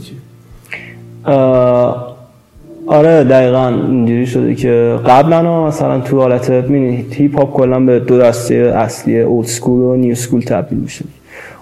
آره 2.87 3.25
دقیقا 3.25 3.69
اینجوری 3.69 4.27
شده 4.27 4.55
که 4.55 4.99
قبلا 5.07 5.67
مثلا 5.67 6.01
تو 6.01 6.21
حالت 6.21 6.51
مینی 6.51 7.07
هیپ 7.11 7.39
هاپ 7.39 7.53
کلا 7.53 7.81
به 7.81 8.01
دو 8.01 8.19
دسته 8.19 8.55
اصلی 8.55 9.21
old 9.21 9.47
school 9.47 9.81
و 9.81 9.97
new 9.97 10.15
school 10.15 10.41
تبدیل 10.41 10.79
میشه. 10.79 11.05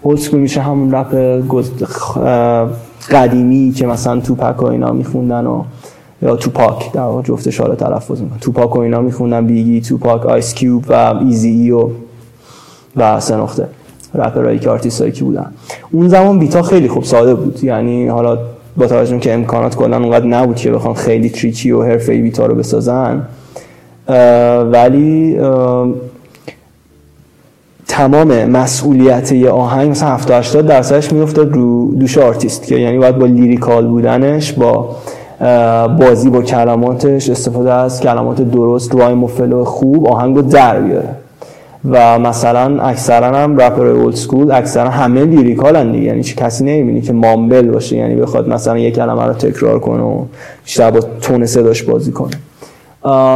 old 0.02 0.18
school 0.18 0.40
میشه 0.40 0.60
همون 0.60 0.94
رپ 0.94 1.14
قدیمی 3.10 3.72
که 3.72 3.86
مثلا 3.86 4.20
2Pac 4.20 4.62
و 4.62 4.66
اینا 4.66 4.92
میخوندن 4.92 5.46
و 5.46 5.62
یا 6.22 6.36
2Pac 6.36 6.92
در 6.92 7.00
واقع 7.00 7.22
جفتش 7.22 7.60
حالا 7.60 7.74
تلفظ 7.74 8.20
می‌کنن 8.20 8.38
2Pac 8.38 8.76
و 8.76 8.78
اینا 8.78 9.00
میخوندن 9.00 9.46
Biggie 9.46 9.80
2Pac 9.80 10.26
Ice 10.26 10.54
Cube 10.54 10.84
و 10.88 10.94
Eazy-E 11.20 11.70
و 11.70 11.88
و 12.96 13.20
سه 13.20 13.36
نقطه 13.36 13.68
رپرایی 14.14 14.58
که 14.58 14.70
آرتیست 14.70 15.12
که 15.12 15.24
بودن. 15.24 15.52
اون 15.90 16.08
زمان 16.08 16.38
beat 16.38 16.58
ا 16.58 16.62
خیلی 16.62 16.88
خوب 16.88 17.04
ساده 17.04 17.34
بود. 17.34 17.64
یعنی 17.64 18.08
حالا 18.08 18.38
با 18.76 18.86
توجه 18.86 19.18
که 19.18 19.34
امکانات 19.34 19.76
کلا 19.76 19.96
اونقدر 19.96 20.26
نبود 20.26 20.56
که 20.56 20.70
بخوان 20.70 20.94
خیلی 20.94 21.30
tricky 21.30 21.70
و 21.70 21.82
حرفه‌ای 21.82 22.22
beat 22.22 22.42
ا 22.42 22.46
رو 22.46 22.54
بسازن. 22.54 23.22
ولی 24.72 25.38
تمام 27.88 28.44
مسئولیت 28.44 29.32
یه 29.32 29.50
آهنگ 29.50 29.90
مثلا 29.90 30.08
70 30.08 30.38
80 30.38 30.66
درصدش 30.66 31.12
میافتاد 31.12 31.52
رو 31.52 31.94
دوش 31.94 32.18
آرتیست 32.18 32.66
که 32.66 32.76
یعنی 32.76 32.98
باید 32.98 33.18
با 33.18 33.26
lyrical 33.26 33.86
بودنش 33.86 34.52
با 34.52 34.96
بازی 35.88 36.30
با 36.30 36.42
کلماتش 36.42 37.30
استفاده 37.30 37.72
از 37.72 38.00
کلمات 38.00 38.40
درست 38.40 38.94
rhyme 38.94 39.24
و 39.24 39.26
flow 39.26 39.64
خوب 39.64 40.06
آهنگ 40.08 40.36
رو 40.36 40.42
در 40.42 40.80
بیاره. 40.80 41.08
و 41.90 42.18
مثلا 42.18 42.82
اکثرا 42.82 43.36
هم 43.36 43.56
رپر 43.56 43.86
old 43.86 44.14
school 44.14 44.52
اکثرا 44.52 44.90
همه 44.90 45.24
lyrical 45.24 45.92
دیگه. 45.92 46.04
یعنی 46.04 46.22
چه 46.22 46.34
کسی 46.34 46.64
نمی‌بینی 46.64 47.00
که 47.00 47.12
mumble 47.12 47.68
باشه 47.68 47.96
یعنی 47.96 48.14
بخواد 48.14 48.48
مثلا 48.48 48.78
یک 48.78 48.94
کلمه 48.94 49.24
رو 49.24 49.32
تکرار 49.32 49.78
کنه 49.78 50.02
و 50.02 50.24
بیشتر 50.64 50.90
با 50.90 51.00
تون 51.20 51.46
صداش 51.46 51.82
بازی 51.82 52.12
کنه. 52.12 52.36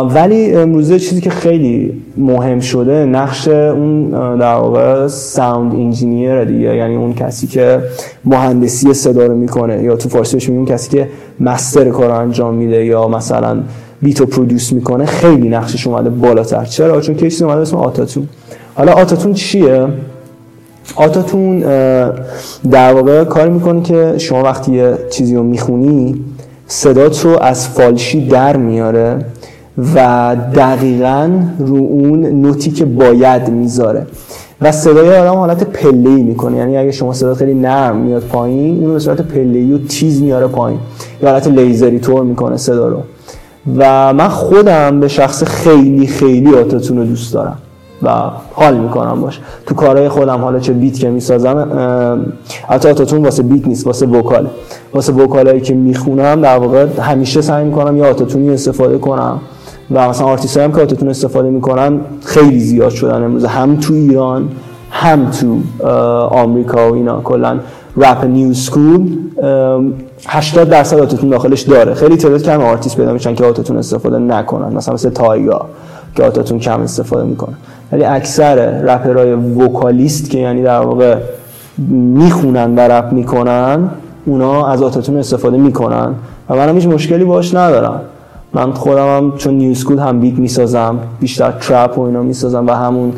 ولی 0.04 0.54
امروزه 0.54 0.98
چیزی 0.98 1.20
که 1.20 1.30
خیلی 1.30 2.02
مهم 2.16 2.60
شده 2.60 3.04
نقش 3.04 3.48
اون 3.48 4.10
در 4.38 4.54
واقع 4.54 5.06
sound 5.06 5.72
engineer 5.72 6.44
دیگه. 6.44 6.76
یعنی 6.76 6.96
اون 6.96 7.14
کسی 7.14 7.46
که 7.46 7.80
مهندسی 8.24 8.94
صدا 8.94 9.26
رو 9.26 9.34
می‌کنه 9.34 9.82
یا 9.82 9.96
تو 9.96 10.08
فارسیش 10.08 10.48
میگیم 10.48 10.66
کسی 10.66 10.90
که 10.90 11.08
master 11.40 11.88
کار 11.88 12.10
انجام 12.10 12.54
میده 12.54 12.84
یا 12.84 13.08
مثلا 13.08 13.62
بیتو 14.02 14.26
پرودوس 14.26 14.72
می‌کنه 14.72 15.06
خیلی 15.06 15.48
نقشش 15.48 15.86
اومده 15.86 16.10
بالاتر. 16.10 16.64
چرا؟ 16.64 17.00
چون 17.00 17.14
که 17.14 17.44
اومده 17.44 17.60
اسم 17.60 17.76
آتاتون. 17.76 18.28
حالا 18.74 18.92
آتاتون 18.92 19.34
چیه؟ 19.34 19.86
آتاتون 20.96 21.60
در 22.70 22.92
واقع 22.92 23.24
کار 23.24 23.48
می‌کنه 23.48 23.82
که 23.82 24.14
شما 24.18 24.42
وقتی 24.42 24.72
یه 24.72 24.98
چیزی 25.10 25.34
رو 25.34 25.42
می‌خونی 25.42 26.24
صدات 26.66 27.24
رو 27.24 27.38
از 27.40 27.68
فالشی 27.68 28.26
در 28.26 28.56
میاره 28.56 29.18
و 29.94 30.36
دقیقا 30.54 31.30
رو 31.58 31.76
اون 31.76 32.26
نوتی 32.26 32.70
که 32.70 32.84
باید 32.84 33.48
می‌ذاره. 33.48 34.06
و 34.60 34.72
صدای 34.72 35.16
آدم 35.16 35.34
حالت 35.34 35.64
پله 35.64 36.10
ای 36.10 36.22
می‌کنه. 36.22 36.56
یعنی 36.56 36.76
اگه 36.76 36.92
شما 36.92 37.12
صدا 37.12 37.34
خیلی 37.34 37.54
نرم 37.54 37.96
میاد 37.96 38.22
پایین 38.22 38.80
اون 38.80 38.92
به 38.92 38.98
صورت 38.98 39.20
پله 39.20 39.74
و 39.74 39.78
تیز 39.78 40.22
میاره 40.22 40.46
پایین. 40.46 40.80
یا 41.22 41.30
حالت 41.30 41.46
لیزری 41.46 41.98
تور 41.98 42.22
می‌کنه 42.22 42.56
صدا 42.56 42.88
رو. 42.88 43.02
و 43.78 44.12
من 44.14 44.28
خودم 44.28 45.00
به 45.00 45.08
شخص 45.08 45.44
خیلی 45.44 46.06
خیلی 46.06 46.54
auto-tune 46.54 46.98
رو 46.98 47.04
دوست 47.04 47.34
دارم 47.34 47.56
و 48.02 48.10
حال 48.52 48.76
می‌کنم 48.76 49.20
باش. 49.20 49.40
تو 49.66 49.74
کارهای 49.74 50.08
خودم 50.08 50.40
حالا 50.40 50.58
چه 50.58 50.72
beat 50.72 50.98
که 50.98 51.10
می‌سازم 51.10 51.68
حتی 52.68 52.88
auto-tune 52.88 53.24
واسه 53.24 53.42
beat 53.42 53.66
نیست 53.66 53.86
واسه 53.86 54.06
vocal. 54.06 54.46
واسه 54.94 55.12
vocal 55.12 55.47
ایی 55.47 55.60
که 55.60 55.74
می‌خونم 55.74 56.40
در 56.40 56.58
واقع 56.58 56.86
همیشه 57.00 57.40
سعی 57.40 57.64
می‌کنم 57.64 57.96
یا 57.96 58.10
auto-tune 58.10 58.46
ی 58.46 58.50
استفاده 58.50 58.98
کنم. 58.98 59.40
و 59.90 60.08
مثلا 60.08 60.26
آرتیست 60.26 60.56
هم 60.56 60.72
که 60.72 60.82
auto-tune 60.82 61.08
استفاده 61.08 61.50
می‌کنن 61.50 62.00
خیلی 62.24 62.60
زیاد 62.60 62.90
شدن 62.90 63.22
امروز 63.22 63.44
هم 63.44 63.76
تو 63.76 63.94
ایران 63.94 64.48
هم 64.90 65.30
تو 65.30 65.58
آمریکا 66.28 66.90
و 66.90 66.94
اینا 66.94 67.20
کلا. 67.20 67.58
رپ 67.98 68.24
new 68.24 68.54
school 68.54 69.08
80 70.28 70.68
درصد 70.68 70.98
auto-tune 70.98 71.30
داخلش 71.30 71.60
داره. 71.60 71.94
خیلی 71.94 72.16
تعداد 72.16 72.42
کم 72.42 72.60
آرتیست 72.60 72.96
پیدا 72.96 73.12
میشن 73.12 73.34
که 73.34 73.44
auto-tune 73.44 73.76
استفاده 73.76 74.18
نکنن. 74.18 74.76
مثلا 74.76 74.94
مثل 74.94 75.10
Tyga 75.10 75.66
که 76.16 76.24
auto-tune 76.24 76.58
کم 76.58 76.80
استفاده 76.80 77.24
می‌کنن. 77.24 77.54
ولی 77.92 78.04
اکثر 78.04 78.54
رپرهای 78.80 79.32
vocalist 79.32 80.30
که 80.30 80.38
یعنی 80.38 80.62
در 80.62 80.80
واقع 80.80 81.16
می‌خونن 81.88 82.74
و 82.76 82.80
رپ 82.80 83.12
می‌کنن 83.12 83.88
اونا 84.26 84.66
از 84.66 84.82
auto-tune 84.82 85.16
استفاده 85.16 85.56
می‌کنن. 85.56 86.14
و 86.50 86.56
من 86.56 86.74
هیچ 86.74 86.86
مشکلی 86.86 87.24
باش 87.24 87.54
ندارم. 87.54 88.00
من 88.54 88.72
خودم 88.72 89.16
هم 89.16 89.32
چون 89.36 89.54
new 89.54 89.74
school 89.74 89.98
هم 89.98 90.20
beat 90.20 90.38
می‌سازم 90.38 90.98
بیشتر 91.20 91.50
trap 91.50 91.98
و 91.98 92.02
اینا 92.02 92.22
می‌سازم 92.22 92.66
و 92.66 92.70
همون 92.70 93.12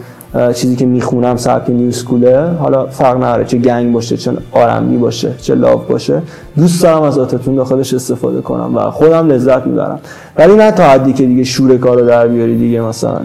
چیزی 0.54 0.76
که 0.76 0.86
می‌خونم 0.86 1.36
سبک 1.36 1.70
نیو 1.70 1.90
سکوله. 1.90 2.46
حالا 2.46 2.86
فرق 2.86 3.16
نداره 3.16 3.44
چه 3.44 3.58
گنگ 3.58 3.92
باشه 3.92 4.16
چه 4.16 4.32
آرمی 4.52 4.96
باشه 4.96 5.34
چه 5.38 5.54
لاو 5.54 5.80
باشه. 5.88 6.22
دوست 6.56 6.82
دارم 6.82 7.02
از 7.02 7.18
آتتون 7.18 7.54
داخلش 7.54 7.94
استفاده 7.94 8.40
کنم 8.40 8.76
و 8.76 8.90
خودم 8.90 9.28
لذت 9.28 9.66
می‌برم. 9.66 10.00
ولی 10.36 10.56
نه 10.56 10.70
تا 10.70 10.82
حدی 10.82 11.12
که 11.12 11.26
دیگه 11.26 11.44
شور 11.44 11.76
کارو 11.76 12.06
در 12.06 12.28
بیاری 12.28 12.58
دیگه 12.58 12.80
مثلا. 12.80 13.20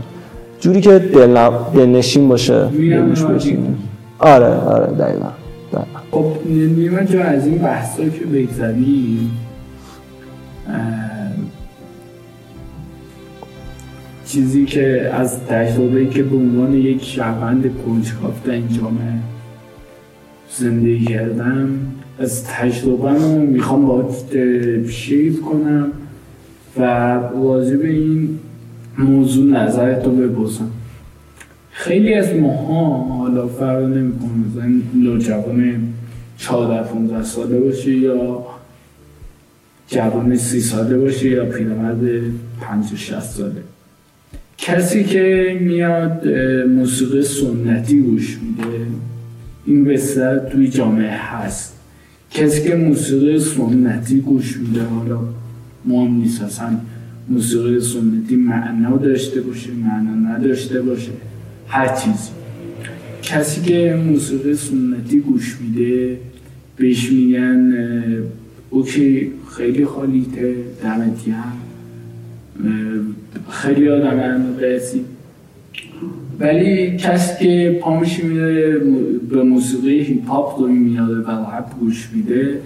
جوری 0.60 0.82
که 0.82 1.00
دل 1.00 1.50
دلنشین 1.74 2.30
باشه. 2.30 2.68
آره 4.20 4.56
آره 4.68 4.86
دقیقا 4.86 5.28
خب 6.12 6.26
نیمه 6.46 7.06
جو 7.06 7.20
از 7.20 7.48
این 7.48 7.58
بحثا 7.58 8.04
که 8.04 8.26
بگذاریم 8.34 9.32
چیزی 14.36 14.66
که 14.66 15.12
از 15.14 15.40
تجربه 15.46 16.06
که 16.06 16.24
به 16.24 16.36
عنوان 16.36 16.74
یک 16.74 17.04
شهروند 17.04 17.64
کنجکاو 17.86 18.34
این 18.46 18.68
جامعه 18.70 19.14
زندگی 20.52 21.06
کردم 21.06 21.70
از 22.20 22.44
تجربه 22.44 23.12
می‌خوام 23.38 23.86
با 23.86 24.10
شیر 24.90 25.40
کنم 25.40 25.88
و 26.78 27.14
واضح 27.16 27.76
به 27.76 27.90
این 27.90 28.40
موضوع 28.98 29.52
نظرت 29.52 30.06
رو 30.06 30.12
بپرسم. 30.12 30.72
خیلی 31.72 32.14
از 32.14 32.36
ماها 32.36 32.98
حالا 32.98 33.48
فرق 33.48 33.84
نمی‌کنه 33.84 34.32
مثلا 34.50 34.82
نوجوان 34.94 35.94
14 36.38 36.84
15 36.90 37.24
ساله 37.24 37.60
باشه 37.60 37.92
یا 37.92 38.46
جوان 39.88 40.36
سی 40.36 40.60
ساله 40.60 40.98
باشه 40.98 41.30
یا 41.30 41.46
پیرمرد 41.46 42.02
50 42.62 42.96
60 42.96 43.20
ساله. 43.20 43.75
کسی 44.58 45.04
که 45.04 45.58
میاد 45.62 46.28
موسیقی 46.68 47.22
سنتی 47.22 48.00
گوش 48.00 48.38
میده 48.38 48.86
این 49.66 49.84
بسیار 49.84 50.40
توی 50.40 50.68
جامعه 50.68 51.18
هست. 51.18 51.74
کسی 52.32 52.64
که 52.64 52.76
موسیقی 52.76 53.40
سنتی 53.40 54.20
گوش 54.20 54.58
میده 54.58 54.84
حالا 54.84 55.20
مهم 55.86 56.16
نیست 56.16 56.44
اصلا 56.44 56.78
موسیقی 57.30 57.80
سنتی 57.80 58.36
معنا 58.36 58.98
داشته 58.98 59.42
باشه 59.42 59.70
معنا 59.72 60.36
نداشته 60.36 60.82
باشه 60.82 61.12
هر 61.68 61.96
چیزی. 61.96 62.30
کسی 63.22 63.62
که 63.62 64.00
موسیقی 64.08 64.54
سنتی 64.54 65.20
گوش 65.20 65.58
میده 65.62 66.18
بهش 66.78 67.12
میگن 67.12 67.74
اوکی 68.70 69.32
خیلی 69.58 69.86
خالیته 69.86 70.56
دمتی 70.84 71.32
هم 71.32 71.54
خیلی 73.50 73.90
آدم 73.90 74.56
قیسی 74.60 75.06
ولی 76.40 76.98
کسی 76.98 77.46
که 77.46 77.80
پامشی 77.82 78.24
میده 78.24 78.80
به 79.30 79.44
موسیقی 79.44 80.00
هیپ 80.00 80.30
هاپ 80.30 80.60
رو 80.60 80.68
میاده 80.68 81.16
و 81.16 81.32
رپ 81.32 81.80
گوش 81.80 82.10
میده 82.14 82.60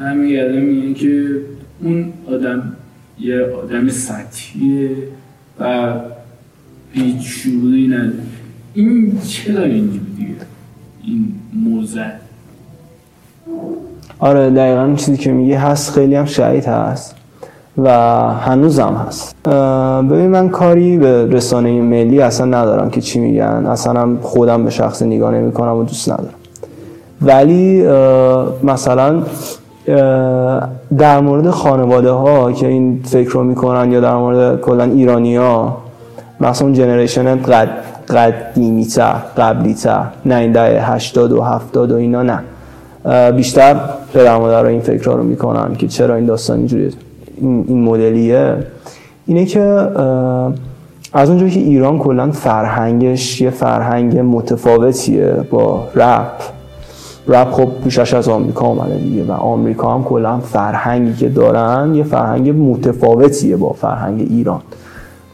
یادم 0.00 0.58
میگه 0.58 0.94
که 0.94 1.40
اون 1.82 2.12
آدم 2.26 2.76
یه 3.20 3.42
آدم 3.44 3.88
سطحیه 3.88 4.90
و 5.60 5.94
هیچ 6.92 7.22
شعوری 7.22 7.88
نداره. 7.88 8.12
این 8.74 9.20
چرا 9.20 9.62
اینجوری 9.62 10.12
دیگه؟ 10.16 10.34
این 11.04 11.34
موزه 11.52 12.12
آره 14.18 14.50
دقیقا 14.50 14.94
چیزی 14.96 15.16
که 15.16 15.32
میگه 15.32 15.58
هست 15.58 15.92
خیلی 15.92 16.14
هم 16.14 16.24
شهید 16.24 16.64
هست. 16.64 17.14
و 17.78 17.90
هنوزم 18.34 19.04
هست. 19.08 19.48
ببین 20.10 20.26
من 20.26 20.48
کاری 20.48 20.98
به 20.98 21.26
رسانه 21.26 21.82
ملی 21.82 22.20
اصلا 22.20 22.46
ندارم 22.46 22.90
که 22.90 23.00
چی 23.00 23.20
میگن. 23.20 23.66
اصلا 23.66 24.00
هم 24.00 24.18
خودم 24.22 24.64
به 24.64 24.70
شخص 24.70 25.02
نگاه 25.02 25.34
نمی 25.34 25.52
کنم 25.52 25.76
و 25.76 25.84
دوست 25.84 26.12
ندارم. 26.12 26.34
ولی 27.22 27.86
مثلا 28.62 29.22
در 30.98 31.20
مورد 31.20 31.50
خانواده 31.50 32.10
ها 32.10 32.52
که 32.52 32.66
این 32.66 33.00
فکر 33.04 33.30
رو 33.30 33.44
می‌کنن 33.44 33.92
یا 33.92 34.00
در 34.00 34.16
مورد 34.16 34.60
کلا 34.60 34.84
ایرانی 34.84 35.36
ها 35.36 35.76
مثلا 36.40 36.72
جنریشن 36.72 37.42
قد 37.42 37.68
قدیمی 38.08 38.84
تر 38.84 39.14
قبلی 39.36 39.74
تر 39.74 40.04
نه 40.26 40.34
این 40.34 40.52
دهه 40.52 40.92
80 40.92 41.32
و 41.32 41.42
70 41.42 41.92
و 41.92 41.94
اینا 41.96 42.22
نه. 42.22 42.42
بیشتر 43.32 43.76
پدر 44.14 44.38
مادر 44.38 44.64
این 44.64 44.80
فکر 44.80 45.04
رو 45.10 45.22
می‌کنن 45.22 45.74
که 45.74 45.88
چرا 45.88 46.14
این 46.14 46.26
داستان 46.26 46.58
اینجوریه. 46.58 46.90
این 47.40 47.84
مدلیه 47.84 48.54
اینه 49.26 49.44
که 49.44 49.60
از 51.12 51.28
اونجایی 51.30 51.50
که 51.50 51.60
ایران 51.60 51.98
کلا 51.98 52.30
فرهنگش 52.30 53.40
یه 53.40 53.50
فرهنگ 53.50 54.18
متفاوتیه 54.18 55.32
با 55.50 55.88
رپ. 55.94 56.42
رپ 57.28 57.50
خب 57.52 57.68
پیشش 57.84 58.14
از 58.14 58.28
آمریکا 58.28 58.66
آمده 58.66 58.98
دیگه 58.98 59.24
و 59.24 59.32
آمریکا 59.32 59.94
هم 59.94 60.04
کلا 60.04 60.38
فرهنگی 60.38 61.12
که 61.12 61.28
دارن 61.28 61.94
یه 61.94 62.04
فرهنگ 62.04 62.50
متفاوتیه 62.50 63.56
با 63.56 63.72
فرهنگ 63.72 64.26
ایران. 64.30 64.60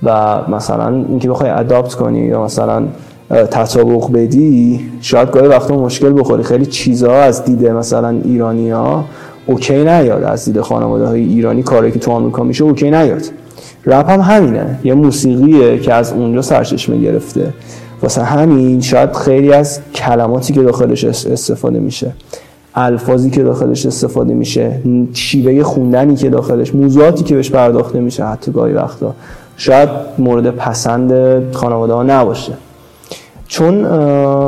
و 0.03 0.39
مثلا 0.49 0.89
اینکه 0.89 1.29
بخوای 1.29 1.51
adapt 1.51 1.95
کنی 1.95 2.19
یا 2.19 2.45
مثلا 2.45 2.83
تطابق 3.31 4.13
بدی 4.13 4.81
شاید 5.01 5.31
گاهی 5.31 5.49
وقتا 5.49 5.77
مشکل 5.77 6.21
بخوری. 6.21 6.43
خیلی 6.43 6.67
چیزها 6.67 7.15
از 7.15 7.45
دیده 7.45 7.73
مثلا 7.73 8.09
ایرانی 8.09 8.71
ها 8.71 9.05
okay 9.47 9.85
نیاد. 9.85 10.23
از 10.23 10.45
دید 10.45 10.61
خانواده 10.61 11.07
های 11.07 11.25
ایرانی 11.25 11.63
کاری 11.63 11.91
که 11.93 11.99
تو 11.99 12.11
آمریکا 12.11 12.43
میشه 12.43 12.65
okay 12.65 12.91
نیاد. 12.91 13.23
رپ 13.87 14.11
هم 14.11 14.21
همینه. 14.21 14.79
یه 14.85 14.95
موسیقیه 14.95 15.79
که 15.79 15.95
از 15.95 16.13
اونجا 16.13 16.43
سرچشمه 16.43 16.99
گرفته. 16.99 17.53
واسه 18.03 18.23
همین 18.23 18.81
شاید 18.81 19.13
خیلی 19.13 19.53
از 19.53 19.81
کلماتی 19.95 20.53
که 20.53 20.63
داخلش 20.63 21.05
استفاده 21.05 21.79
میشه 21.79 22.13
الفاظی 22.75 23.31
که 23.31 23.43
داخلش 23.43 23.87
استفاده 23.87 24.35
میشه 24.35 24.81
شیوه 25.13 25.63
خوندنی 25.63 26.17
که 26.17 26.31
داخلش 26.31 26.75
موضوعاتی 26.75 27.25
که 27.25 27.35
بهش 27.35 27.51
پرداخته 27.51 28.01
میشه 28.01 28.25
حتی 28.25 28.53
گاهی 28.53 28.73
وقتا 28.73 29.15
شاید 29.57 29.89
مورد 30.19 30.51
پسند 30.51 31.13
خانواده 31.55 31.93
ها 31.93 32.03
نباشه. 32.03 32.53
چون 33.49 33.75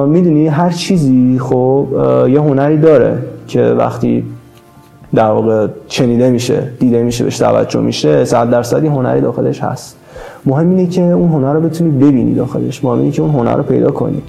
می‌دونی 0.08 0.46
هر 0.46 0.70
چیزی 0.70 1.38
خب 1.38 1.86
یه 2.28 2.40
هنری 2.40 2.76
داره 2.78 3.18
که 3.48 3.62
وقتی 3.62 4.24
در 5.14 5.30
واقع 5.30 5.66
چنیده 5.88 6.30
میشه 6.30 6.62
دیده 6.80 7.02
میشه 7.02 7.24
بهش 7.24 7.38
توجه 7.38 7.80
میشه 7.80 8.24
صد 8.24 8.50
درصدی 8.50 8.86
هنری 8.86 9.20
داخلش 9.20 9.60
هست. 9.60 9.96
مهم 10.46 10.70
اینه 10.70 10.86
که 10.86 11.02
اون 11.02 11.28
هنر 11.28 11.52
رو 11.52 11.60
بتونی 11.60 11.90
ببینی 11.90 12.34
داخلش. 12.34 12.84
مهم 12.84 12.98
اینه 12.98 13.10
که 13.10 13.22
اون 13.22 13.30
هنر 13.30 13.56
رو 13.56 13.62
پیدا 13.62 13.90
کنی. 13.90 14.22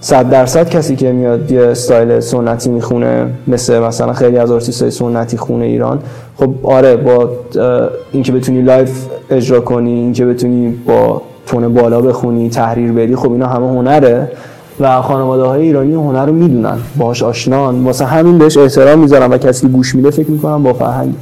صد 0.00 0.30
درصد 0.30 0.68
کسی 0.68 0.96
که 0.96 1.12
میاد 1.12 1.50
یه 1.50 1.62
استایل 1.62 2.20
سنتی 2.20 2.70
می‌خونه 2.70 3.26
مثل 3.46 3.78
مثلا 3.78 4.12
خیلی 4.12 4.38
از 4.38 4.50
های 4.50 4.90
سنتی 4.90 5.36
خونه 5.36 5.64
ایران 5.64 5.98
خب 6.36 6.54
آره 6.62 6.96
با 6.96 7.30
اینکه 8.12 8.32
بتونی 8.32 8.62
live 8.62 9.06
اجرا 9.30 9.60
کنی 9.60 9.90
اینکه 9.92 10.26
بتونی 10.26 10.74
با 10.86 11.22
tone 11.46 11.74
بالا 11.74 12.00
بخونی 12.00 12.50
تحریر 12.50 12.92
بدی 12.92 13.16
خب 13.16 13.32
اینا 13.32 13.46
همه 13.46 13.66
هنره. 13.66 14.30
و 14.80 15.02
خانواده 15.02 15.42
های 15.42 15.62
ایرانی 15.62 15.94
هنر 15.94 16.26
رو 16.26 16.32
می‌دونن 16.32 16.78
باهاش 16.96 17.22
آشنان. 17.22 17.84
واسه 17.84 18.04
همین 18.04 18.38
بهش 18.38 18.56
احترام 18.56 18.98
می‌ذارن 18.98 19.32
و 19.32 19.38
کسی 19.38 19.68
گوش 19.68 19.94
میده 19.94 20.10
فکر 20.10 20.30
می‌کنم 20.30 20.62
با 20.62 20.72
فرهنگ. 20.72 21.14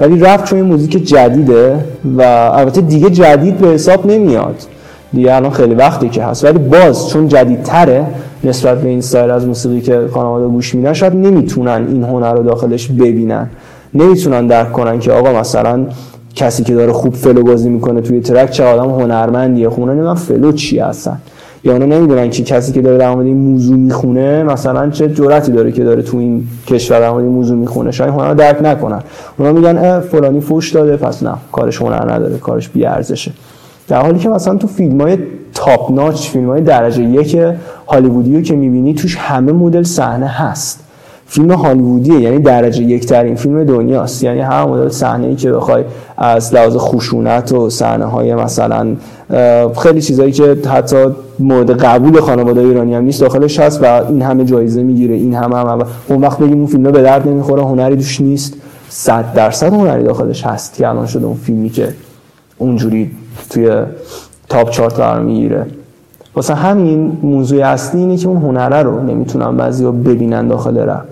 ولی 0.00 0.20
رپ 0.20 0.44
چون 0.44 0.60
موزیک 0.60 1.08
جدیده 1.08 1.84
و 2.18 2.22
البته 2.54 2.80
دیگه 2.80 3.10
جدید 3.10 3.58
به 3.58 3.68
حساب 3.68 4.06
نمیاد. 4.06 4.56
دیگه 5.12 5.34
الان 5.34 5.50
خیلی 5.50 5.74
وقتی 5.74 6.08
که 6.08 6.24
هست. 6.24 6.44
ولی 6.44 6.58
باز 6.58 7.08
چون 7.08 7.28
جدیدتره 7.28 8.06
نسبت 8.44 8.80
به 8.80 8.88
این 8.88 9.00
سایر 9.00 9.30
از 9.30 9.46
موسیقی 9.46 9.80
که 9.80 10.00
خانواده 10.14 10.46
گوش 10.46 10.74
میدن 10.74 10.92
شاید 10.92 11.14
نمی‌تونن 11.14 11.86
این 11.88 12.04
هنر 12.04 12.34
رو 12.34 12.42
داخلش 12.42 12.88
ببینن. 12.88 13.50
نمی‌تونن 13.94 14.46
درک 14.46 14.72
کنن 14.72 14.98
که 14.98 15.12
آقا 15.12 15.32
مثلا 15.32 15.86
کسی 16.34 16.64
که 16.64 16.74
داره 16.74 16.92
خوب 16.92 17.14
flow 17.14 17.42
بازی 17.42 17.68
می‌کنه 17.68 18.00
توی 18.00 18.20
track 18.20 18.50
چه 18.50 18.64
آدم 18.64 18.90
هنرمندیه 18.90 19.68
خونه 19.68 19.92
نمی‌دونم 19.92 20.14
فلو 20.14 20.52
چی 20.52 20.78
هستن. 20.78 21.18
یا 21.64 21.72
اونا 21.72 21.84
نمی‌دونن 21.84 22.30
که 22.30 22.42
کسی 22.42 22.72
که 22.72 22.82
داره 22.82 22.98
در 22.98 23.14
مورد 23.14 23.26
این 23.26 23.36
موضوع 23.36 23.76
می‌خونه 23.76 24.42
مثلا 24.42 24.90
چه 24.90 25.08
جرأتی 25.08 25.52
داره 25.52 25.72
که 25.72 25.84
داره 25.84 26.02
تو 26.02 26.16
این 26.16 26.48
کشور 26.66 27.00
در 27.00 27.10
مورد 27.10 27.24
این 27.24 27.32
موضوع 27.32 27.56
می‌خونه؟ 27.56 27.90
شاید 27.90 28.10
هنر 28.10 28.34
درک 28.34 28.58
نکنن. 28.62 29.02
اونا 29.38 29.52
میگن 29.52 30.00
فلانی 30.00 30.40
فوش 30.40 30.72
داده 30.72 30.96
پس 30.96 31.22
نه 31.22 31.34
کارش 31.52 31.82
هنر 31.82 32.12
نداره 32.12 32.38
کارش 32.38 32.68
بی 32.68 32.86
ارزشه 32.86 33.32
در 33.88 34.02
حالی 34.02 34.18
که 34.18 34.28
مثلا 34.28 34.54
تو 34.54 34.66
فیلم 34.66 35.00
های 35.00 35.18
top 35.54 35.92
notch 35.92 36.28
فیلم 36.28 36.48
های 36.48 36.60
درجه 36.60 37.02
یک 37.02 37.38
هالیوودی 37.88 38.42
که 38.42 38.56
می‌بینی 38.56 38.94
توش 38.94 39.16
همه 39.16 39.52
مدل 39.52 39.82
صحنه 39.82 40.26
هست. 40.26 40.84
فیلم 41.30 41.50
هالیوودیه 41.50 42.20
یعنی 42.20 42.38
درجه 42.38 42.82
یک 42.82 43.06
ترین 43.06 43.34
فیلم 43.34 43.64
دنیاست. 43.64 44.22
یعنی 44.22 44.40
هر 44.40 44.64
مدل 44.64 44.88
صحنه 44.88 45.26
ای 45.26 45.34
که 45.34 45.52
بخوای 45.52 45.84
از 46.16 46.54
لحاظ 46.54 46.76
خشونت 46.76 47.52
و 47.52 47.70
صحنه 47.70 48.04
های 48.04 48.34
مثلا 48.34 48.96
خیلی 49.82 50.02
چیزایی 50.02 50.32
که 50.32 50.56
حتی 50.70 51.06
مورد 51.38 51.70
قبول 51.70 52.20
خانواده 52.20 52.60
ایرانی 52.60 52.94
هم 52.94 53.04
نیست 53.04 53.20
داخلش 53.20 53.60
هست 53.60 53.82
و 53.82 53.86
این 53.86 54.22
همه 54.22 54.44
جایزه 54.44 54.82
می‌گیره 54.82 55.14
این 55.14 55.34
همه 55.34 55.56
هم, 55.56 55.86
اون 56.08 56.20
وقت 56.20 56.38
بگیم 56.38 56.58
اون 56.58 56.66
فیلم 56.66 56.82
به 56.82 57.02
درد 57.02 57.28
نمی‌خوره 57.28 57.62
هنری 57.62 57.96
دوش 57.96 58.20
نیست. 58.20 58.54
صد 58.88 59.32
درصد 59.34 59.72
هنری 59.72 60.04
داخلش 60.04 60.46
هست 60.46 60.74
که 60.74 60.88
الان 60.88 61.06
شده 61.06 61.26
اون 61.26 61.36
فیلمی 61.36 61.70
که 61.70 61.88
اونجوری 62.58 63.10
توی 63.50 63.70
تاپ 64.48 64.70
چارت 64.70 64.94
قرار 64.94 65.20
می‌گیره. 65.20 65.66
واسه 66.34 66.54
همین 66.54 67.18
موضوع 67.22 67.66
اصلی 67.66 68.00
اینه 68.00 68.16
که 68.16 68.28
اون 68.28 68.36
هنره 68.36 68.82
رو 68.82 69.02
نمی‌تونن 69.02 69.56
بعضی 69.56 69.84
ببینن 69.84 70.48
داخل 70.48 70.78
رپ. 70.78 71.04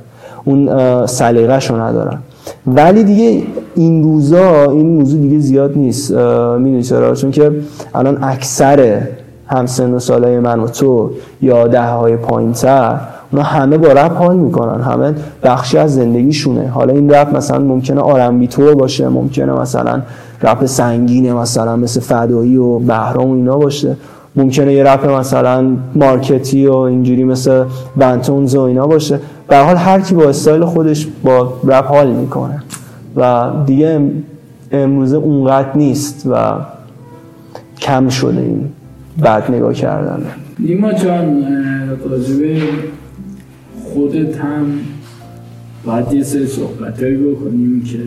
اون 0.46 0.70
سلیقه‌شو 1.06 1.80
ندارن. 1.80 2.18
ولی 2.66 3.04
دیگه 3.04 3.42
این 3.74 4.02
روزا 4.02 4.70
این 4.70 4.86
موضوع 4.86 5.20
دیگه 5.20 5.38
زیاد 5.38 5.76
نیست 5.76 6.12
می‌دونی 6.58 6.82
چرا؟ 6.82 7.14
چون 7.14 7.30
که 7.30 7.52
الان 7.94 8.18
اکثر 8.22 9.00
همسن 9.46 9.94
و 9.94 9.98
سالای 9.98 10.38
من 10.38 10.60
و 10.60 10.66
تو 10.66 11.10
یا 11.42 11.66
ده 11.66 11.82
های 11.82 12.16
پایین 12.16 12.52
تر 12.52 13.00
اونا 13.32 13.44
همه 13.44 13.78
با 13.78 13.88
رپ 13.88 14.12
حال 14.16 14.36
می‌کنن. 14.36 14.82
همه 14.82 15.14
بخشی 15.42 15.78
از 15.78 15.94
زندگیشونه. 15.94 16.68
حالا 16.68 16.92
این 16.92 17.10
رپ 17.10 17.36
مثلا 17.36 17.58
ممکنه 17.58 18.00
آرنبی 18.00 18.46
طور 18.46 18.74
باشه 18.74 19.08
ممکنه 19.08 19.52
مثلا 19.52 20.02
رپ 20.42 20.66
سنگینه 20.66 21.32
مثلا 21.32 21.76
مثل 21.76 22.00
فدایی 22.00 22.56
و 22.56 22.78
بهرام 22.78 23.30
و 23.30 23.34
اینا 23.34 23.56
باشه. 23.56 23.96
ممکنه 24.36 24.72
یه 24.72 24.84
رپ 24.84 25.10
مثلا 25.10 25.66
مارکتی 25.94 26.66
و 26.66 26.74
اینجوری 26.74 27.24
مثل 27.24 27.64
بنتونز 27.96 28.54
و 28.54 28.60
اینا 28.60 28.86
باشه. 28.86 29.20
به 29.48 29.56
حال 29.56 29.76
هر 29.76 30.00
کی 30.00 30.14
با 30.14 30.28
استایل 30.28 30.64
خودش 30.64 31.06
با 31.22 31.60
رپ 31.64 31.84
حال 31.84 32.12
می‌کنه. 32.12 32.62
و 33.16 33.50
دیگه 33.66 34.00
امروزه 34.72 35.16
اونقدر 35.16 35.76
نیست 35.76 36.26
و 36.30 36.54
کم 37.80 38.08
شده 38.08 38.40
این 38.40 38.68
بعد 39.18 39.50
نگاه 39.50 39.74
کردن. 39.74 40.26
نیما 40.58 40.92
جان 40.92 41.44
راجبه 42.10 42.60
خودت 43.84 44.36
هم 44.36 44.80
باید 45.84 46.12
یه 46.12 46.22
سری 46.22 46.46
صحبت 46.46 47.00
بکنیم 47.00 47.84
که 47.84 47.98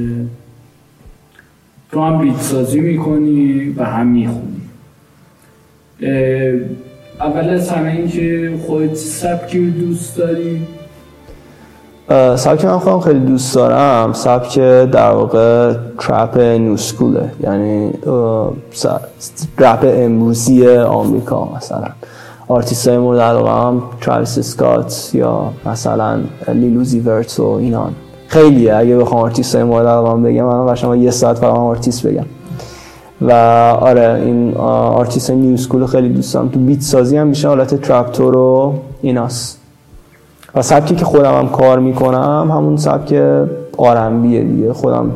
تو 1.92 2.02
هم 2.02 2.22
beat 2.22 2.42
سازی 2.42 2.80
می‌کنی 2.80 3.70
و 3.78 3.84
هم 3.84 4.08
می‌خونی. 4.08 4.62
اول 7.20 7.50
از 7.50 7.70
همه 7.70 7.90
این 7.90 8.08
که 8.08 8.54
خودت 8.66 8.96
سبکی 8.96 9.70
دوست 9.70 10.18
داری. 10.18 10.62
سبک 12.36 12.66
من 12.66 12.80
خودم 12.80 13.00
خیلی 13.00 13.20
دوست 13.20 13.56
دارم 13.56 14.14
سبک 14.14 14.60
در 14.92 15.12
واقع 15.12 15.74
trap 16.00 16.38
new 16.38 16.63
school 16.63 17.15
ه. 17.15 17.32
یعنی 17.44 17.94
رپ 19.58 19.80
امروزی 19.84 20.78
آمریکا 20.78 21.50
مثلا. 21.58 21.88
آرتیست 22.48 22.88
های 22.88 22.98
مورد 22.98 23.20
علاقه 23.20 23.68
هم 23.68 23.84
تراویس 24.02 24.40
سکات 24.40 25.12
یا 25.14 25.52
مثلا 25.66 26.20
Lil 26.48 26.74
Uzi 26.74 27.00
Vert 27.00 27.40
و 27.40 27.44
اینان. 27.44 27.92
خیلیه. 28.28 28.76
اگه 28.76 28.98
بخوام 28.98 29.22
آرتیست 29.22 29.56
های 29.56 29.64
مورد 29.64 29.88
علاقه 29.88 30.22
بگم 30.22 30.46
من 30.46 30.74
قشنگ 30.74 31.02
یه 31.02 31.12
ساعت 31.12 31.38
فقط 31.38 31.54
آرتیست 31.54 32.08
بگم. 32.08 32.26
و 33.22 33.32
آره 33.82 34.22
این 34.26 34.58
آرتیست 34.58 35.32
new 35.32 35.58
school 35.58 35.86
خیلی 35.86 36.10
دوست 36.10 36.34
دارم. 36.34 36.50
تو 36.50 36.60
beat 36.60 36.82
سازی 36.82 37.18
هم 37.18 37.28
میشه 37.28 37.48
حالت 37.48 37.82
trap 37.82 38.14
طور 38.14 38.38
و 38.38 38.74
ایناست. 39.02 39.59
و 40.56 40.62
سبکی 40.62 40.96
که 40.96 41.06
خودم 41.06 41.34
هم 41.38 41.50
کار 41.50 41.80
می‌کنم 41.80 42.52
همون 42.52 42.78
سبک 42.78 43.22
R&B 43.78 44.27
ه 44.27 44.44
دیگه. 44.44 44.74
خودم 44.74 45.12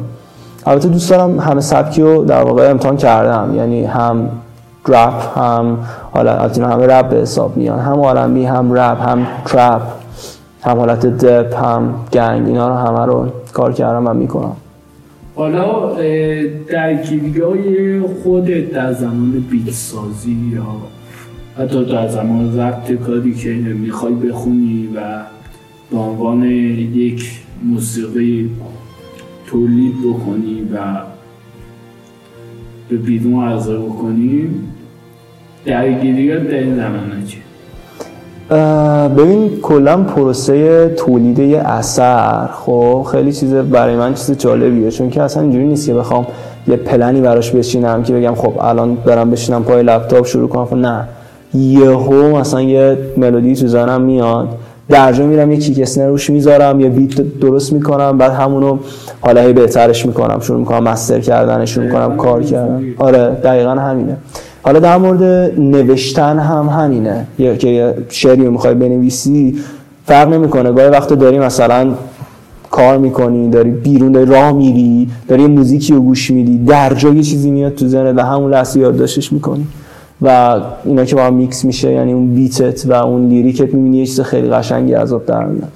البته 0.65 0.89
دوست 0.89 1.09
دارم 1.09 1.39
همه 1.39 1.61
سبکی 1.61 2.01
رو 2.01 2.25
در 2.25 2.43
واقع 2.43 2.69
امتحان 2.69 2.97
کردم. 2.97 3.55
یعنی 3.55 3.85
هم 3.85 4.29
رپ 4.87 5.37
هم 5.37 5.77
حالا 6.11 6.37
البته 6.37 6.65
همه 6.65 6.87
رپ 6.87 7.09
به 7.09 7.15
حساب 7.15 7.57
میان. 7.57 7.79
هم 7.79 7.99
R&B 7.99 8.45
هم 8.45 8.73
رپ 8.73 9.01
هم 9.07 9.27
trap 9.45 9.81
هم 10.63 10.77
حالت 10.77 11.05
دپ 11.05 11.63
هم 11.63 11.93
گنگ 12.13 12.47
اینا 12.47 12.67
رو 12.67 12.73
همه 12.75 13.05
رو 13.05 13.27
کار 13.53 13.73
کردم 13.73 14.07
و 14.07 14.13
می‌کنم. 14.13 14.55
حالا 15.35 15.91
درگیری 16.71 17.41
های 17.41 17.99
خودت 18.23 18.71
در 18.71 18.93
زمان 18.93 19.45
بیت 19.51 19.71
سازی 19.71 20.37
یا 20.53 20.61
حتی 21.57 21.85
در 21.85 22.07
زمان 22.07 22.51
ضبط 22.51 22.91
کاری 22.91 23.35
که 23.35 23.49
می‌خوای 23.49 24.13
بخونی 24.13 24.89
و 24.95 24.99
به 25.91 25.97
عنوان 25.97 26.43
یک 26.43 27.41
موسیقی 27.63 28.49
تولید 29.47 29.93
بکنی 29.99 30.67
و 30.73 30.77
به 32.89 32.97
بیرون 32.97 33.43
عرضه 33.43 33.77
بکنی 33.77 34.49
درگیری 35.65 36.27
در 36.27 36.53
این 36.53 36.75
زمانه 36.75 37.25
چیه؟ 37.27 37.43
ببین 39.17 39.59
کلا 39.61 40.03
پروسه 40.03 40.89
تولید 40.97 41.39
یه 41.39 41.59
اثر 41.59 42.47
خب 42.47 43.07
خیلی 43.11 43.33
چیز 43.33 43.53
برای 43.53 43.95
من 43.95 44.13
چیز 44.13 44.37
جالبیه 44.37 44.91
چون 44.91 45.09
که 45.09 45.21
اصلا 45.21 45.43
اینجوری 45.43 45.65
نیست 45.65 45.87
که 45.87 45.93
بخوام 45.93 46.27
یه 46.67 46.75
پلنی 46.75 47.21
براش 47.21 47.51
بشینم 47.51 48.03
که 48.03 48.13
بگم 48.13 48.35
خب 48.35 48.53
الان 48.61 48.95
برم 48.95 49.31
بشینم 49.31 49.63
پای 49.63 49.83
لپتاپ 49.83 50.25
شروع 50.25 50.49
کنم. 50.49 50.65
خب 50.65 50.75
نه. 50.75 51.07
یهو 51.53 52.37
مثلا 52.37 52.61
یه 52.61 52.97
ملودی 53.17 53.55
تو 53.55 53.67
زنم 53.67 54.01
میاد 54.01 54.47
درجا 54.89 55.25
میرم 55.25 55.51
یه 55.51 55.57
کیک 55.57 55.79
اسنر 55.79 56.07
روش 56.07 56.29
می‌ذارم 56.29 56.79
یه 56.79 56.89
بیت 56.89 57.39
درست 57.39 57.73
می‌کنم 57.73 58.17
بعد 58.17 58.31
همونو 58.31 58.77
حالا 59.21 59.53
بهترش 59.53 60.05
می‌کنم 60.05 60.39
شروع 60.39 60.59
می‌کنم 60.59 60.83
مستر 60.83 61.19
کردن 61.19 61.65
شروع 61.65 61.85
می‌کنم 61.85 62.17
کار 62.17 62.43
کردن. 62.43 62.83
آره 62.97 63.37
دقیقا 63.43 63.71
همینه. 63.71 64.17
حالا 64.63 64.79
در 64.79 64.97
مورد 64.97 65.23
نوشتن 65.59 66.39
هم 66.39 66.67
همینه. 66.67 67.27
یه 67.39 67.57
که 67.57 67.67
یه 67.67 67.93
شعری 68.09 68.41
می‌خوای 68.49 68.73
بنویسی 68.73 69.57
فرق 70.05 70.33
نمی‌کنه. 70.33 70.71
گاهی 70.71 70.89
وقت 70.89 71.13
داری 71.13 71.39
مثلا 71.39 71.93
کار 72.71 72.97
می‌کنی 72.97 73.49
داری 73.49 73.71
بیرون 73.71 74.11
داری 74.11 74.25
راه 74.25 74.51
میری 74.51 75.07
داری 75.27 75.47
موزیکی 75.47 75.93
رو 75.93 76.01
گوش 76.01 76.31
میدی 76.31 76.57
درجا 76.57 76.93
یه 76.93 77.23
چیزی 77.23 77.51
میاد 77.51 77.75
تو 77.75 77.87
ذهنت 77.87 78.17
و 78.17 78.21
همون 78.21 78.51
لحظه 78.51 78.79
یادداشتش 78.79 79.33
می‌کنی. 79.33 79.67
و 80.23 80.59
اینا 80.85 81.05
که 81.05 81.15
با 81.15 81.23
هم 81.23 81.33
میکس 81.33 81.65
میشه 81.65 81.91
یعنی 81.91 82.13
اون 82.13 82.35
beat 82.35 82.75
ت 82.75 82.85
و 82.85 82.93
اون 82.93 83.27
lyric 83.27 83.66
ت 83.66 83.73
می‌بینی 83.73 83.97
یه 83.97 84.05
چیز 84.05 84.21
خیلی 84.21 84.49
قشنگی 84.49 84.95
از 84.95 85.13
در 85.27 85.45
میاد. 85.45 85.71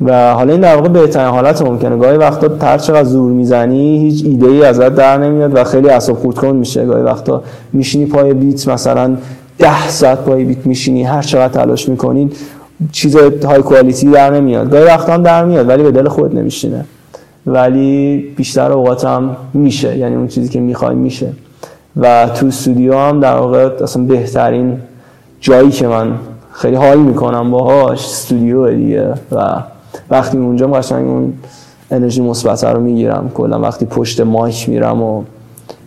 و 0.00 0.32
حالا 0.34 0.52
این 0.52 0.60
در 0.60 0.76
واقع 0.76 0.88
بهترین 0.88 1.28
حالت 1.28 1.62
ممکنه. 1.62 1.96
گاهی 1.96 2.16
وقتا 2.16 2.48
هر 2.48 2.78
چقدر 2.78 3.04
زور 3.04 3.32
می‌زنی 3.32 3.98
هیچ 3.98 4.24
ایده 4.24 4.46
ای 4.46 4.64
ازت 4.64 4.94
در 4.94 5.18
نمیاد 5.18 5.54
و 5.54 5.64
خیلی 5.64 5.88
اعصاب 5.88 6.16
خورد 6.16 6.36
کن 6.36 6.56
میشه. 6.56 6.84
گاهی 6.84 7.02
وقتا 7.02 7.42
میشینی 7.72 8.06
پای 8.06 8.34
بیت 8.34 8.68
مثلا 8.68 9.16
ده 9.58 9.88
ساعت 9.88 10.18
پای 10.18 10.44
بیت 10.44 10.66
میشینی 10.66 11.02
هر 11.02 11.22
چقدر 11.22 11.52
تلاش 11.52 11.88
می‌کنین 11.88 12.30
چیز 12.92 13.16
های 13.44 13.62
کوالیتی 13.62 14.10
در 14.10 14.30
نمیاد. 14.30 14.70
گاهی 14.70 14.84
وقتا 14.84 15.12
هم 15.12 15.22
در 15.22 15.44
میاد 15.44 15.68
ولی 15.68 15.82
به 15.82 15.90
دل 15.90 16.08
خود 16.08 16.38
نمیشینه. 16.38 16.84
ولی 17.46 18.16
بیشتر 18.36 18.72
اوقات 18.72 19.04
هم 19.04 19.36
میشه 19.54 19.98
یعنی 19.98 20.16
اون 20.16 20.28
چیزی 20.28 20.48
که 20.48 20.60
می‌خوای 20.60 20.94
میشه. 20.94 21.32
و 21.96 22.28
تو 22.28 22.46
استودیو 22.46 22.98
هم 22.98 23.20
در 23.20 23.36
واقع 23.36 23.70
اصلا 23.82 24.02
بهترین 24.02 24.78
جایی 25.40 25.70
که 25.70 25.88
من 25.88 26.12
خیلی 26.52 26.76
حال 26.76 26.98
می‌کنم 26.98 27.50
باهاش 27.50 28.04
استودیو 28.04 28.70
دیگه 28.70 29.14
و 29.32 29.62
وقتی 30.10 30.38
اونجا 30.38 30.66
قشنگ 30.66 31.08
اون 31.08 31.32
انرژی 31.90 32.20
مثبت 32.20 32.64
رو 32.64 32.80
می‌گیرم 32.80 33.30
کلا 33.34 33.60
وقتی 33.60 33.86
پشت 33.86 34.20
مایک 34.20 34.68
میرم 34.68 35.02
و 35.02 35.22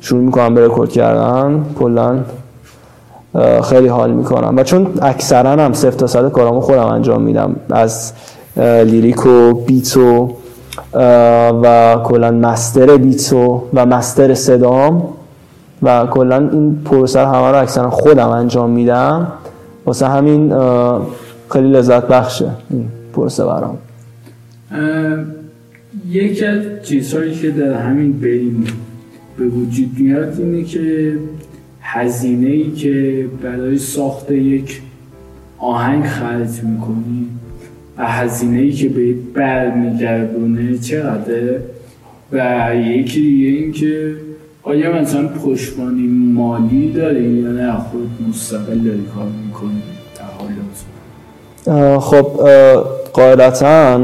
شروع 0.01 0.21
می‌کنم 0.21 0.55
به 0.55 0.65
رکورد 0.65 0.91
کردن 0.91 1.65
کلا 1.79 2.19
خیلی 3.63 3.87
حال 3.87 4.11
می‌کنم. 4.11 4.57
و 4.57 4.63
چون 4.63 4.87
اکثرا 5.01 5.51
هم 5.51 5.73
صفر 5.73 5.91
تا 5.91 6.07
صد 6.07 6.31
کارامو 6.31 6.61
خودم 6.61 6.85
انجام 6.85 7.21
میدم. 7.21 7.55
از 7.71 8.13
لیریک 8.57 9.25
و 9.25 9.53
بیت 9.53 9.97
و 9.97 10.29
و 11.63 11.95
کلا 12.03 12.31
مستر 12.31 12.97
بیتو 12.97 13.61
و 13.73 13.85
مستر 13.85 14.33
صدام 14.33 15.03
و 15.83 16.05
کلا 16.05 16.49
این 16.49 16.81
پروسه 16.85 17.19
همه 17.19 17.51
رو 17.51 17.61
اکثرا 17.61 17.89
خودم 17.89 18.29
انجام 18.29 18.69
میدم. 18.69 19.31
واسه 19.85 20.07
همین 20.07 20.53
خیلی 21.51 21.71
لذت 21.71 22.07
بخشه 22.07 22.49
این 22.69 22.85
پروسه 23.13 23.45
برام. 23.45 23.77
یکی 26.09 26.45
از 26.45 26.63
چیزهایی 26.83 27.35
که 27.35 27.51
در 27.51 27.73
همین 27.73 28.11
بین 28.11 28.67
به 29.37 29.45
وجود 29.45 29.89
میاد 29.99 30.39
اینه 30.39 30.63
که 30.63 31.17
هزینه 31.81 32.47
ای 32.47 32.71
که 32.71 33.25
برای 33.43 33.77
ساخت 33.77 34.31
یک 34.31 34.81
آهنگ 35.57 36.05
خرج 36.05 36.63
می‌کنی 36.63 37.27
و 37.97 38.05
هزینه 38.05 38.59
ای 38.59 38.71
که 38.71 38.89
به 38.89 39.13
برمیگردونه 39.33 40.77
چقدر 40.77 41.59
و 42.31 42.75
یکی 42.75 43.21
دیگه 43.21 43.47
این 43.47 43.71
که 43.71 44.15
آیا 44.67 45.01
مثلا 45.01 45.27
پشتوانی 45.27 46.07
مالی 46.07 46.91
داری 46.91 47.23
یا 47.23 47.51
نه؟ 47.51 47.73
خود 47.73 48.09
مستقل 48.29 48.79
داری 48.79 49.05
کار 49.15 49.27
می‌کنی 49.45 49.81
در 50.15 50.23
حال 50.37 51.99
خب 51.99 52.25
قاعدتا 53.13 53.99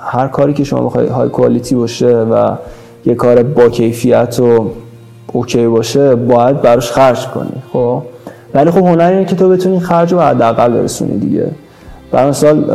هر 0.00 0.28
کاری 0.28 0.52
که 0.52 0.64
شما 0.64 0.80
بخوای 0.80 1.06
های 1.06 1.28
کوالیتی 1.28 1.74
باشه 1.74 2.16
و 2.16 2.56
یه 3.06 3.14
کار 3.14 3.42
با 3.42 3.68
کیفیت 3.68 4.40
و 4.40 4.70
اوکی 5.32 5.66
باشه 5.66 6.14
باید 6.14 6.62
براش 6.62 6.90
خرج 6.90 7.26
کنی 7.26 7.62
خب؟ 7.72 8.02
ولی 8.54 8.70
خب 8.70 8.78
هنر 8.78 9.10
اینه 9.12 9.24
که 9.24 9.36
تو 9.36 9.48
بتونی 9.48 9.80
خرج 9.80 10.12
رو 10.12 10.20
حداقل 10.20 10.72
برسونی 10.72 11.18
دیگه. 11.18 11.50
برای 12.12 12.28
مثال 12.28 12.70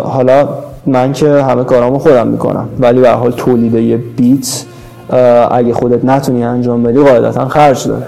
حالا 0.00 0.48
من 0.86 1.12
که 1.12 1.28
همه 1.28 1.64
کارامو 1.64 1.98
خودم 1.98 2.26
می‌کنم 2.26 2.68
ولی 2.78 3.00
به 3.00 3.10
حال 3.10 3.30
تولید 3.30 3.74
یه 3.74 3.96
بیت 3.96 4.64
اگه 5.50 5.74
خودت 5.74 6.04
نتونی 6.04 6.44
انجام 6.44 6.82
بدی 6.82 6.98
قاعدتا 6.98 7.48
خرج 7.48 7.88
داره. 7.88 8.06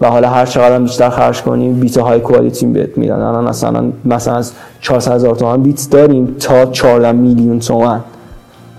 و 0.00 0.08
حالا 0.08 0.28
هر 0.28 0.46
چقدر 0.46 0.78
بیشتر 0.78 1.10
خرج 1.10 1.42
کنی 1.42 1.72
beat 1.72 1.98
های 1.98 2.20
quality 2.20 2.66
بهت 2.66 2.98
میدن. 2.98 3.20
الان 3.20 3.44
مثلا 3.44 3.84
مثلا 4.04 4.34
از 4.34 4.52
400 4.80 5.12
هزار 5.12 5.36
تومان 5.36 5.62
beat 5.62 5.88
داریم 5.90 6.36
تا 6.40 6.66
14 6.66 7.12
میلیون 7.12 7.58
تومن 7.58 8.00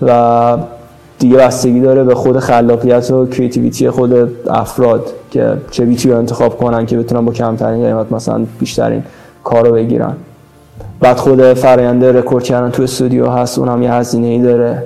و 0.02 0.56
دیگه 1.18 1.36
بستگی 1.36 1.80
داره 1.80 2.04
به 2.04 2.14
خود 2.14 2.38
خلاقیت 2.38 3.10
و 3.10 3.26
creativity 3.26 3.90
خود 3.90 4.14
افراد 4.50 5.06
که 5.30 5.56
چه 5.70 5.84
beat 5.84 6.05
ی 6.05 6.10
رو 6.10 6.18
انتخاب 6.18 6.58
کنن 6.58 6.86
که 6.86 6.98
بتونن 6.98 7.24
با 7.24 7.32
کمترین 7.32 7.86
قیمت 7.86 8.12
مثلا 8.12 8.46
بیشترین 8.58 9.02
کار 9.44 9.66
رو 9.66 9.72
بگیرن. 9.72 10.12
بعد 11.00 11.16
خود 11.16 11.52
فراینده 11.52 12.12
رکورد 12.12 12.44
کردن 12.44 12.70
تو 12.70 12.82
استودیو 12.82 13.26
هست 13.26 13.58
اونم 13.58 13.82
یه 13.82 13.92
هزینه 13.92 14.26
ای 14.26 14.38
داره. 14.42 14.82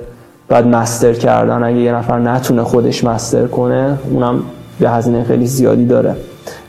بعد 0.47 0.67
master 0.67 1.13
کردن. 1.13 1.63
اگه 1.63 1.77
یه 1.77 1.91
نفر 1.91 2.19
نتونه 2.19 2.63
خودش 2.63 3.03
master 3.03 3.47
کنه 3.47 3.97
اونم 4.11 4.39
یه 4.81 4.89
هزینه 4.89 5.23
خیلی 5.23 5.45
زیادی 5.45 5.85
داره. 5.85 6.15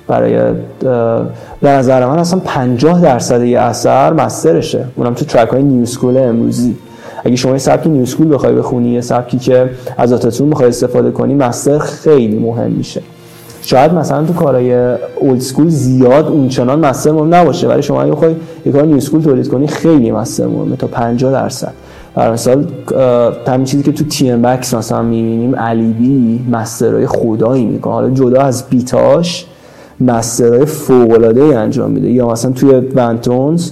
برای 0.08 0.52
به 1.60 1.68
نظر 1.68 2.06
من 2.06 2.18
اصلا 2.18 2.40
50 2.44 3.00
درصد 3.00 3.42
یه 3.42 3.60
اثر 3.60 4.12
master 4.12 4.60
شه 4.60 4.84
اونم 4.96 5.14
تو 5.14 5.24
track 5.24 5.48
های 5.48 5.62
new 5.62 5.86
school 5.86 6.16
امروزی. 6.16 6.76
اگه 7.24 7.36
شما 7.36 7.52
یه 7.52 7.58
سبکی 7.58 7.88
new 7.88 8.06
school 8.06 8.34
بخوای 8.34 8.54
بخونی 8.54 8.88
یه 8.88 9.00
سبکی 9.00 9.38
که 9.38 9.70
از 9.98 10.12
autotune 10.12 10.50
بخوای 10.50 10.68
استفاده 10.68 11.10
کنی 11.10 11.34
master 11.34 11.78
خیلی 11.78 12.38
مهم 12.38 12.70
میشه. 12.70 13.02
شاید 13.62 13.94
مثلا 13.94 14.24
تو 14.24 14.32
کارهای 14.32 14.94
old 15.20 15.40
school 15.40 15.68
زیاد 15.68 16.26
اونچنان 16.26 16.86
master 16.86 17.10
مهم 17.10 17.34
نباشه 17.34 17.68
ولی 17.68 17.82
شما 17.82 18.02
اگه 18.02 18.12
بخوای 18.12 18.34
یه 18.66 18.72
کار 18.72 18.84
new 18.84 19.00
school 19.00 19.22
تولید 19.22 19.48
کنی 19.48 19.66
خیلی 19.66 20.10
master 20.10 20.46
مهمه 20.46 20.76
تا 20.76 20.86
50 20.86 21.32
درصد. 21.32 21.72
مثال 22.16 22.66
همین 23.46 23.64
چیزی 23.64 23.82
که 23.82 23.92
تو 23.92 24.04
تی 24.04 24.30
ام 24.30 24.42
بکس 24.42 24.74
مثلا 24.74 25.02
می‌بینیم 25.02 25.56
علی 25.56 25.92
بی 25.92 26.40
مسترهای 26.50 27.06
خدایی 27.06 27.64
می‌کنه. 27.64 27.92
حالا 27.94 28.10
جدا 28.10 28.40
از 28.40 28.64
بیتاش 28.70 29.46
مسترهای 30.00 30.66
فوق 30.66 31.10
العاده 31.10 31.42
انجام 31.42 31.90
میده. 31.90 32.10
یا 32.10 32.28
مثلا 32.28 32.50
توی 32.50 32.70
ونتونز 32.74 33.70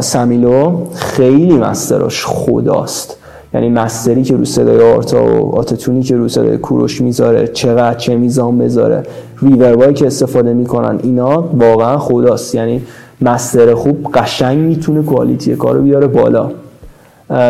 سمیلو 0.00 0.76
خیلی 0.94 1.58
مستراش 1.58 2.24
خداست. 2.26 3.16
یعنی 3.54 3.68
مستری 3.68 4.22
که 4.22 4.36
رو 4.36 4.44
صدای 4.44 4.92
آرتا 4.92 5.24
و 5.24 5.56
آتتونی 5.56 6.02
که 6.02 6.16
رو 6.16 6.28
صدای 6.28 6.58
کوروش 6.58 7.00
می‌ذاره 7.00 7.46
چقدر 7.46 7.98
چه 7.98 8.16
میزان 8.16 8.58
بذاره. 8.58 9.02
ریوربایی 9.42 9.94
که 9.94 10.06
استفاده 10.06 10.52
می‌کنن 10.52 11.00
اینا 11.02 11.48
واقعا 11.58 11.98
خداست. 11.98 12.54
یعنی 12.54 12.82
مستر 13.20 13.74
خوب 13.74 14.12
قشنگ 14.14 14.58
می‌تونه 14.58 15.02
کوالیتی 15.02 15.56
کارو 15.56 15.82
بیاره 15.82 16.06
بالا. 16.06 16.50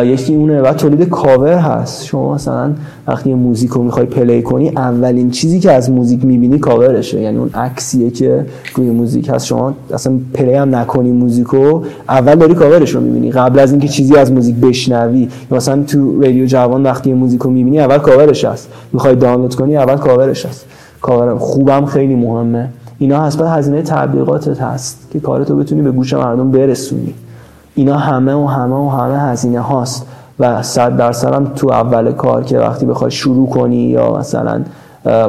یکی 0.03 0.35
اونه 0.35 0.61
و 0.61 0.73
تولید 0.73 1.09
کاور 1.09 1.53
هست. 1.53 2.05
شما 2.05 2.33
مثلا 2.33 2.71
وقتی 3.07 3.33
موزیک 3.33 3.71
رو 3.71 3.83
می‌خوای 3.83 4.05
play 4.05 4.41
کنی 4.41 4.69
اولین 4.69 5.31
چیزی 5.31 5.59
که 5.59 5.71
از 5.71 5.91
موزیک 5.91 6.25
می‌بینی 6.25 6.59
کاورشه. 6.59 7.21
یعنی 7.21 7.37
اون 7.37 7.49
عکسیه 7.53 8.11
که 8.11 8.45
روی 8.75 8.89
موزیک 8.89 9.29
هست. 9.29 9.45
شما 9.45 9.73
اصلا 9.93 10.13
play 10.33 10.53
هم 10.53 10.75
نکنی 10.75 11.11
موزیکو 11.11 11.81
اول 12.09 12.35
داری 12.35 12.53
کاورش 12.53 12.95
رو 12.95 13.01
می‌بینی. 13.01 13.31
قبل 13.31 13.59
از 13.59 13.71
اینکه 13.71 13.87
چیزی 13.87 14.15
از 14.15 14.31
موزیک 14.31 14.55
بشنوی. 14.55 15.29
مثلا 15.51 15.83
تو 15.83 16.21
رادیو 16.21 16.45
جوان 16.45 16.83
وقتی 16.83 17.13
موزیک 17.13 17.41
رو 17.41 17.51
می‌بینی 17.51 17.79
اول 17.79 17.97
کاورش 17.97 18.45
هست. 18.45 18.69
می‌خوای 18.93 19.15
دانلود 19.15 19.55
کنی 19.55 19.77
اول 19.77 19.95
کاورش 19.95 20.45
هست. 20.45 20.65
کاور 21.01 21.37
خوبم 21.37 21.85
خیلی 21.85 22.15
مهمه. 22.15 22.69
اینا 22.97 23.21
هست. 23.21 23.41
هزینه 23.41 23.81
تبلیغاتت 23.81 24.61
هست 24.61 25.07
که 25.11 25.19
کارتو 25.19 25.55
بتونی 25.55 25.81
به 25.81 25.91
گوش 25.91 26.13
مردم 26.13 26.51
برسونی. 26.51 27.13
اینا 27.75 27.97
همه 27.97 28.33
و 28.33 28.45
همه 28.45 28.75
و 28.75 28.89
همه 28.89 29.19
هزینه 29.19 29.59
هاست. 29.59 30.07
و 30.39 30.63
صد 30.63 30.97
درصد 30.97 31.33
هم 31.33 31.45
تو 31.45 31.71
اول 31.71 32.11
کار 32.11 32.43
که 32.43 32.59
وقتی 32.59 32.85
بخوای 32.85 33.11
شروع 33.11 33.49
کنی 33.49 33.83
یا 33.83 34.17
مثلا 34.17 34.63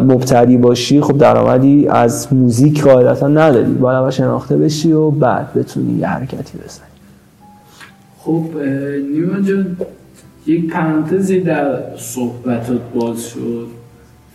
مبتدی 0.00 0.56
باشی 0.56 1.00
خب 1.00 1.18
درآمدی 1.18 1.88
از 1.88 2.32
موزیک 2.32 2.82
قاعدتا 2.82 3.28
نداری. 3.28 3.72
باید 3.72 3.96
اول 3.96 4.11
شناخته 4.11 4.56
بشی 4.56 4.92
و 4.92 5.11
بعد 5.11 5.54
بتونی 5.54 5.98
یه 5.98 6.06
حرکتی 6.06 6.59
بزنی. 6.59 6.87
خب 8.18 8.44
نیما 9.12 9.40
جان 9.40 9.76
یک 10.46 10.72
پرانتزی 10.72 11.40
در 11.40 11.96
صحبتات 11.96 12.80
باز 12.94 13.26
شد 13.26 13.66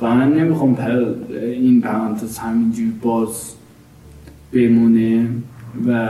و 0.02 0.16
من 0.16 0.34
نمی‌خوام 0.34 0.78
این 1.42 1.82
پرانتز 1.82 2.38
همینجوری 2.38 2.94
باز 3.04 3.30
بمونه 4.54 5.26
و 5.88 6.10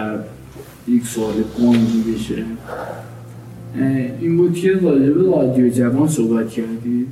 یک 0.87 1.05
سوال 1.05 1.33
گنگی 1.59 2.13
بشه. 2.13 2.43
این 4.21 4.37
بود 4.37 4.53
که 4.53 4.71
راجب 4.71 5.31
رادیو 5.35 5.69
جوان 5.69 6.07
صحبت 6.07 6.49
کردی. 6.49 7.05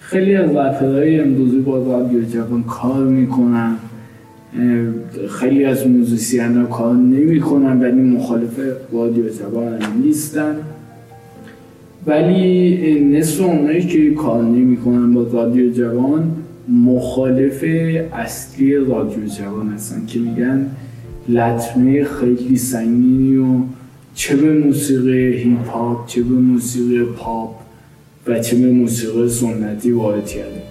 خیلی 0.00 0.36
از 0.36 0.50
رپرهای 0.50 1.20
امروزی 1.20 1.58
با 1.58 1.78
رادیو 1.78 2.22
جوان 2.22 2.62
کار 2.62 3.04
می‌کنن. 3.04 3.76
خیلی 5.28 5.64
از 5.64 5.86
موزیسین 5.86 6.56
ها 6.56 6.64
کار 6.64 6.94
نمی‌کنن 6.94 7.80
ولی 7.80 8.00
مخالف 8.00 8.58
رادیو 8.92 9.24
جوان 9.28 9.78
نیستن. 10.02 10.56
ولی 12.06 13.00
نصف 13.04 13.40
اونایی 13.40 13.86
که 13.86 14.14
کار 14.14 14.44
نمی‌کنن 14.44 15.14
با 15.14 15.22
رادیو 15.32 15.72
جوان 15.72 16.32
مخالف 16.68 17.64
اصلی 18.12 18.76
رادیو 18.76 19.26
جوان 19.38 19.68
هستن 19.68 20.06
که 20.06 20.18
میگن 20.18 20.66
لطمه 21.28 22.04
خیلی 22.04 22.56
سنگینی 22.56 23.36
و 23.36 23.44
چه 24.14 24.36
به 24.36 24.52
موسیقی 24.52 25.32
هیپ 25.32 25.68
هاپ 25.68 26.06
چه 26.06 26.22
به 26.22 26.34
موسیقی 26.34 27.04
پاپ 27.04 27.50
و 28.26 28.38
چه 28.38 28.56
به 28.56 28.72
موسیقی 28.72 29.28
سنتی 29.28 29.92
وارد 29.92 30.26
کرده 30.26 30.62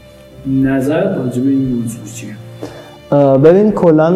نظر 0.47 1.15
راجع 1.15 1.41
به 1.41 1.49
این 1.49 1.75
موضوع 1.75 2.03
چیه؟ 2.15 2.35
ببین 3.37 3.71
کلا 3.71 4.07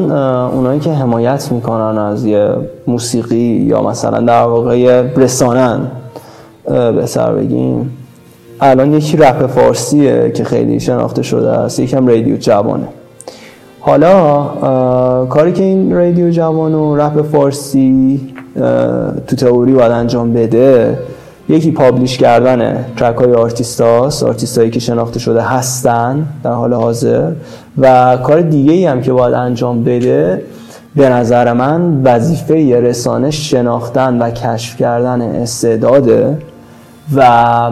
اونایی 0.50 0.80
که 0.80 0.92
حمایت 0.92 1.52
می‌کنن 1.52 1.98
از 1.98 2.26
یه 2.26 2.56
موسیقی 2.88 3.38
یا 3.38 3.84
مثلا 3.84 4.20
در 4.20 4.44
واقع 4.44 5.02
رسانن 5.02 5.88
به 6.66 7.06
سر 7.06 7.34
بگیم 7.34 7.98
الان 8.62 8.94
یکی 8.94 9.18
رپ 9.18 9.48
فارسیه 9.48 10.32
که 10.36 10.44
خیلی 10.44 10.80
شناخته 10.80 11.24
شده 11.24 11.50
است 11.50 11.80
یکی 11.80 11.99
هم 11.99 12.08
رادیو 12.08 12.38
جوانه. 12.38 12.88
حالا 13.88 14.46
کاری 15.26 15.54
که 15.54 15.64
این 15.64 15.94
رادیو 15.94 16.30
جوان 16.30 16.74
و 16.74 16.96
رپ 16.96 17.22
فارسی 17.22 18.22
تو 19.28 19.36
تئوری 19.36 19.74
باید 19.74 19.92
انجام 19.92 20.34
بده 20.34 21.00
یکی 21.50 21.72
publish 21.72 22.18
کردن 22.18 22.86
track 22.98 23.16
های 23.16 23.34
آرتیست 23.34 23.82
هاست 23.82 24.58
هایی 24.58 24.70
که 24.70 24.80
شناخته 24.80 25.20
شده 25.20 25.42
هستن 25.42 26.26
در 26.44 26.52
حال 26.52 26.74
حاضر. 26.74 27.32
و 27.78 28.18
کار 28.18 28.42
دیگه 28.42 28.74
ای 28.74 28.86
هم 28.86 29.02
که 29.02 29.14
باید 29.14 29.34
انجام 29.34 29.84
بده 29.84 30.42
به 30.96 31.10
نظر 31.10 31.54
من 31.54 32.02
وظیفه 32.04 32.82
رسانه 32.82 33.32
شناختن 33.32 34.22
و 34.22 34.30
کشف 34.30 34.78
کردن 34.78 35.22
استعداده 35.22 36.38
و 37.16 37.72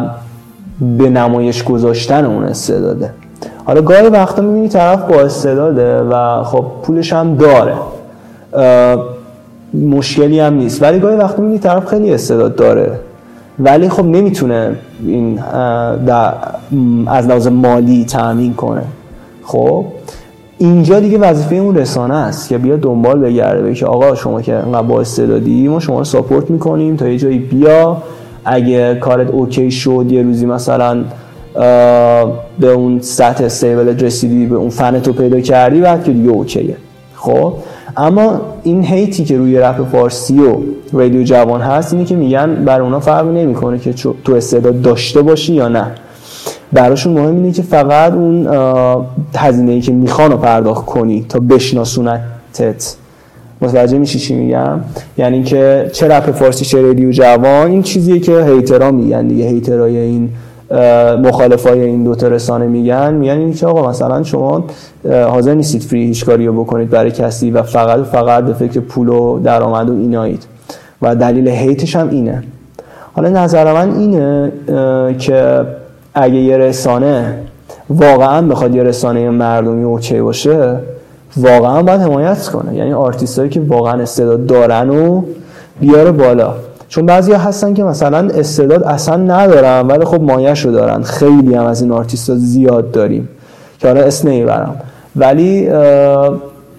به 0.98 1.10
نمایش 1.10 1.64
گذاشتن 1.64 2.26
اون 2.26 2.44
استعداده. 2.44 3.23
حالا 3.66 3.82
گاهی 3.82 4.08
وقتا 4.08 4.42
می‌بینی 4.42 4.70
طرف 4.70 5.02
با 5.02 5.22
استعداده 5.22 6.02
و 6.02 6.44
خب 6.44 6.66
پولش 6.84 7.14
هم 7.14 7.36
داره. 7.36 7.74
مشکلی 9.74 10.40
هم 10.40 10.54
نیست. 10.54 10.84
ولی 10.84 11.00
گاهی 11.00 11.16
وقتا 11.16 11.42
می‌بینی 11.42 11.60
طرف 11.60 11.86
خیلی 11.86 12.14
استعداد 12.14 12.56
داره. 12.56 12.92
ولی 13.60 13.90
خب 13.90 14.06
نمی‌تونه 14.06 14.76
این 15.06 15.40
از 17.08 17.28
لحاظ 17.28 17.48
مالی 17.48 18.06
تأمین 18.06 18.54
کنه. 18.54 18.84
خب 19.44 19.86
اینجا 20.58 21.00
دیگه 21.00 21.18
وظیفه 21.18 21.56
اون 21.56 21.76
رسانه 21.76 22.16
است 22.16 22.50
که 22.50 22.58
بیا 22.58 22.76
دنبال 22.78 23.20
بگرده 23.20 23.62
به 23.62 23.74
که 23.74 23.86
آقا 23.86 24.16
شما 24.16 24.42
که 24.42 24.62
با 24.88 25.02
استعدادی 25.02 25.68
ما 25.68 25.80
شما 25.80 25.98
رو 25.98 26.04
support 26.04 26.50
می‌کنیم 26.50 26.96
تا 26.96 27.08
یه 27.08 27.18
جایی 27.18 27.40
بیای. 27.40 27.98
اگه 28.46 28.96
کارت 28.96 29.30
okay 29.30 29.72
شد 29.72 30.06
یه 30.10 30.24
روزی 30.24 30.46
مثلا 30.46 31.04
به 32.60 32.68
اون 32.76 33.02
سطح 33.02 33.44
stable 33.44 34.00
رسیدی 34.00 34.46
به 34.46 34.56
اون 34.56 34.70
فن 34.70 35.00
تو 35.00 35.14
پیدا 35.14 35.40
کردی 35.40 35.82
بعد 35.82 36.04
که 36.04 36.12
دیگه 36.12 36.30
okay 36.30 36.60
ه. 36.60 36.76
خب؟ 37.16 37.54
اما 37.98 38.42
این 38.64 38.84
hate 38.84 39.17
ی 39.17 39.26
که 39.26 39.38
روی 39.38 39.58
رپ 39.58 39.90
فارسی 39.92 40.40
و 40.40 40.58
رادیو 40.94 41.24
جوان 41.24 41.62
هست 41.62 41.94
اینه 41.94 42.06
که 42.06 42.16
میگن 42.16 42.66
برا 42.66 42.82
اونا 42.82 43.00
فرقی 43.00 43.30
نمی‌کنه 43.30 43.80
که 43.80 43.94
تو 44.24 44.34
استعداد 44.36 44.82
داشته 44.82 45.22
باشی 45.22 45.54
یا 45.54 45.68
نه. 45.68 45.86
براشون 46.74 47.14
مهم 47.14 47.36
اینه 47.36 47.52
که 47.52 47.62
فقط 47.62 48.14
اون 48.14 48.48
هزینه 49.36 49.72
ای 49.72 49.82
که 49.82 49.92
می‌خوان 49.92 50.32
رو 50.32 50.38
پرداخت 50.38 50.86
کنی 50.86 51.26
تا 51.30 51.40
بشناسونتت. 51.40 52.96
متوجه 53.62 53.98
میشی 53.98 54.20
چی 54.20 54.36
میگم؟ 54.36 54.80
یعنی 55.18 55.44
که 55.44 55.90
چه 55.94 56.08
رپ 56.08 56.32
فارسی 56.32 56.66
چه 56.66 56.82
رادیو 56.82 57.12
جوان 57.12 57.72
این 57.72 57.82
چیزیه 57.82 58.20
که 58.20 58.44
هیترا 58.44 58.92
میگن 58.92 59.28
دیگه. 59.28 59.46
هیترای 59.46 59.98
این 59.98 60.30
مخالفای 61.24 61.82
این 61.82 62.04
دو 62.04 62.30
رسانه 62.30 62.66
میگن 62.66 63.14
میگن 63.14 63.38
این 63.38 63.54
که 63.54 63.68
آقا 63.68 63.90
مثلا 63.90 64.24
شما 64.24 64.64
حاضر 65.10 65.54
نیستید 65.54 65.82
فری 65.82 66.06
هیچ 66.06 66.26
کاری 66.26 66.48
رو 66.48 66.64
بکنید 66.64 66.90
برای 66.90 67.12
کسی 67.12 67.52
و 67.52 67.62
فقط 67.62 68.00
و 68.00 68.04
فقط 68.04 68.44
به 68.44 68.54
فکر 68.54 68.80
پول 68.80 69.10
و 69.10 69.40
درآمد 69.40 69.90
و 69.90 69.94
اینایید. 69.94 70.46
و 71.02 71.16
دلیل 71.16 71.48
هیتش 71.48 71.96
هم 71.96 72.10
اینه. 72.10 72.44
حالا 73.14 73.30
نظر 73.30 73.74
من 73.74 73.96
اینه 73.98 74.52
که 75.20 75.66
اگه 76.14 76.36
یه 76.36 76.58
رسانه 76.58 77.40
واقعا 77.90 78.42
بخواد 78.42 78.76
یه 78.76 78.84
رسانه 78.84 79.30
مردمی 79.30 79.86
باشه 80.22 80.78
واقعا 81.38 81.84
باید 81.84 82.02
حمایت 82.02 82.48
کنه. 82.48 82.76
یعنی 82.76 82.94
آرتیست 82.94 83.52
که 83.52 83.62
واقعا 83.62 84.02
استعداد 84.02 84.46
دارن 84.46 84.90
و 84.90 85.24
بیاره 85.80 86.12
بالا. 86.12 86.54
چون 86.94 87.06
بعضی 87.06 87.32
هستن 87.32 87.74
که 87.74 87.84
مثلا 87.84 88.18
استعداد 88.18 88.84
اصلا 88.84 89.18
ندارن 89.18 89.88
ولی 89.88 90.06
خب 90.06 90.22
مایه‌ش 90.22 90.66
رو 90.66 90.72
دارن. 90.72 91.04
خیلی 91.04 91.56
هم 91.56 91.66
از 91.66 91.82
این 91.82 91.92
آرتیست 91.92 92.36
زیاد 92.36 92.92
داریم 92.92 93.30
که 93.80 93.88
حالا 93.88 94.02
اسم 94.02 94.28
نمی‌برم. 94.28 94.76
ولی 95.16 95.70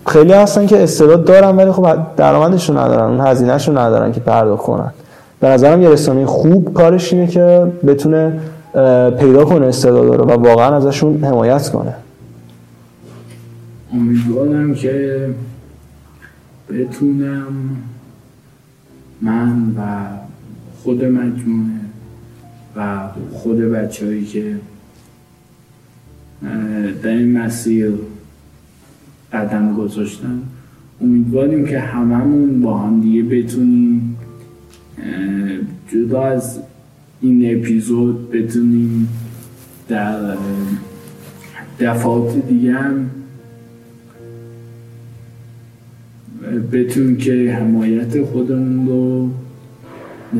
خیلی 0.07 0.33
هستن 0.33 0.67
که 0.67 0.83
استعداد 0.83 1.25
دارن 1.25 1.57
ولی 1.57 1.73
خب 1.73 1.97
درآمدش 2.17 2.71
رو 2.71 2.79
ندارن 2.79 3.11
اون 3.11 3.27
هزینهش 3.27 3.69
رو 3.69 3.79
ندارن 3.79 4.13
که 4.13 4.21
پرداخت 4.21 4.63
کنن 4.63 4.91
به 5.41 5.49
نظرم 5.49 5.83
یه 5.83 5.89
رسانه 5.89 6.27
خوب 6.27 6.75
کارش 6.75 7.13
اینه 7.13 7.27
که 7.27 7.67
بتونه 7.87 8.41
پیدا 9.19 9.45
کنه 9.45 9.67
استعداد 9.67 10.15
رو 10.15 10.25
و 10.25 10.33
واقعا 10.33 10.77
ازشون 10.77 11.25
حمایت 11.25 11.69
کنه. 11.69 11.95
امیدوارم 13.93 14.75
که 14.75 15.29
بتونم 16.71 17.47
من 19.25 19.75
و 19.77 20.07
خود 20.83 21.05
مجموعه 21.05 21.81
و 22.77 23.09
خود 23.33 23.59
بچه 23.59 24.25
که 24.25 24.57
در 27.03 27.11
این 27.11 27.39
مسیر 27.39 27.93
قدم 29.33 29.75
گذاشتن. 29.75 30.43
امیدواریم 31.01 31.67
که 31.67 31.79
هممون 31.81 32.63
با 32.63 32.79
هم 32.79 33.01
دیگه 33.01 33.23
بتونیم 33.23 34.17
جدا 35.93 36.23
از 36.23 36.61
این 37.21 37.59
اپیزود 37.59 38.31
بتونیم 38.31 39.09
در 39.89 40.37
دفعات 41.81 42.47
دیگه 42.49 42.73
هم 42.73 43.11
بتونیم 46.73 47.17
که 47.17 47.57
حمایت 47.61 48.25
خودمون 48.25 48.87
رو 48.89 49.29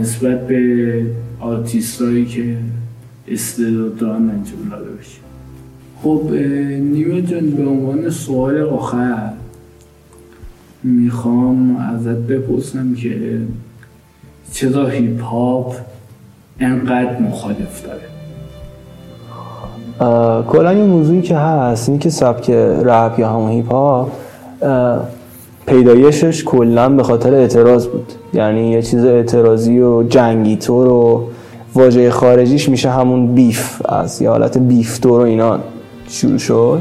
نسبت 0.01 0.47
به 0.47 1.07
آرتیستایی 1.41 2.25
که 2.25 2.57
استعداد 3.29 3.97
دارن 3.97 4.15
انجام 4.15 4.69
داده 4.71 4.91
باشیم 4.91 5.25
خب 6.03 6.35
نیمه 6.81 7.23
جان 7.23 7.51
به 7.51 7.67
عنوان 7.67 8.11
سوال 8.11 8.61
آخر 8.61 9.31
می‌خوام 10.83 11.77
ازت 11.77 12.09
بپرسم 12.09 12.95
که 12.95 13.39
چرا 14.53 14.89
هیپ 14.89 15.23
هاپ 15.23 15.75
انقدر 16.61 17.19
مخالف 17.21 17.83
داره؟ 17.87 18.01
کلا 20.43 20.73
یه 20.73 20.85
موضوعی 20.85 21.23
که 21.23 21.37
هست 21.37 21.89
این 21.89 21.99
که 21.99 22.11
سبک 22.11 22.51
رپ 22.85 23.19
یا 23.19 23.31
همون 23.31 23.51
هیپ 23.51 23.73
هاپ 23.73 24.13
پیدایشش 25.67 26.45
کلا 26.45 26.89
به 26.89 27.03
خاطر 27.03 27.35
اعتراض 27.35 27.87
بود. 27.87 28.13
یعنی 28.35 28.71
یه 28.71 28.83
چیز 28.83 29.05
اعتراضی 29.05 29.81
و 29.81 30.03
جنگی 30.03 30.57
طور 30.57 30.89
و 30.89 31.25
واژه 31.75 32.11
خارجیش 32.11 32.69
میشه 32.69 32.91
همون 32.91 33.35
beef 33.35 33.83
از 33.85 34.23
یه 34.23 34.31
حالت 34.31 34.59
beef 34.59 35.01
طور 35.01 35.21
و 35.21 35.25
اینا 35.25 35.59
شروع 36.09 36.39
شد. 36.39 36.79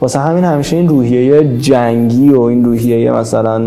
واسه 0.00 0.18
همین 0.18 0.44
همیشه 0.44 0.76
این 0.76 0.88
روحیه 0.88 1.58
جنگی 1.58 2.28
و 2.28 2.40
این 2.40 2.64
روحیه 2.64 3.12
مثلا 3.12 3.62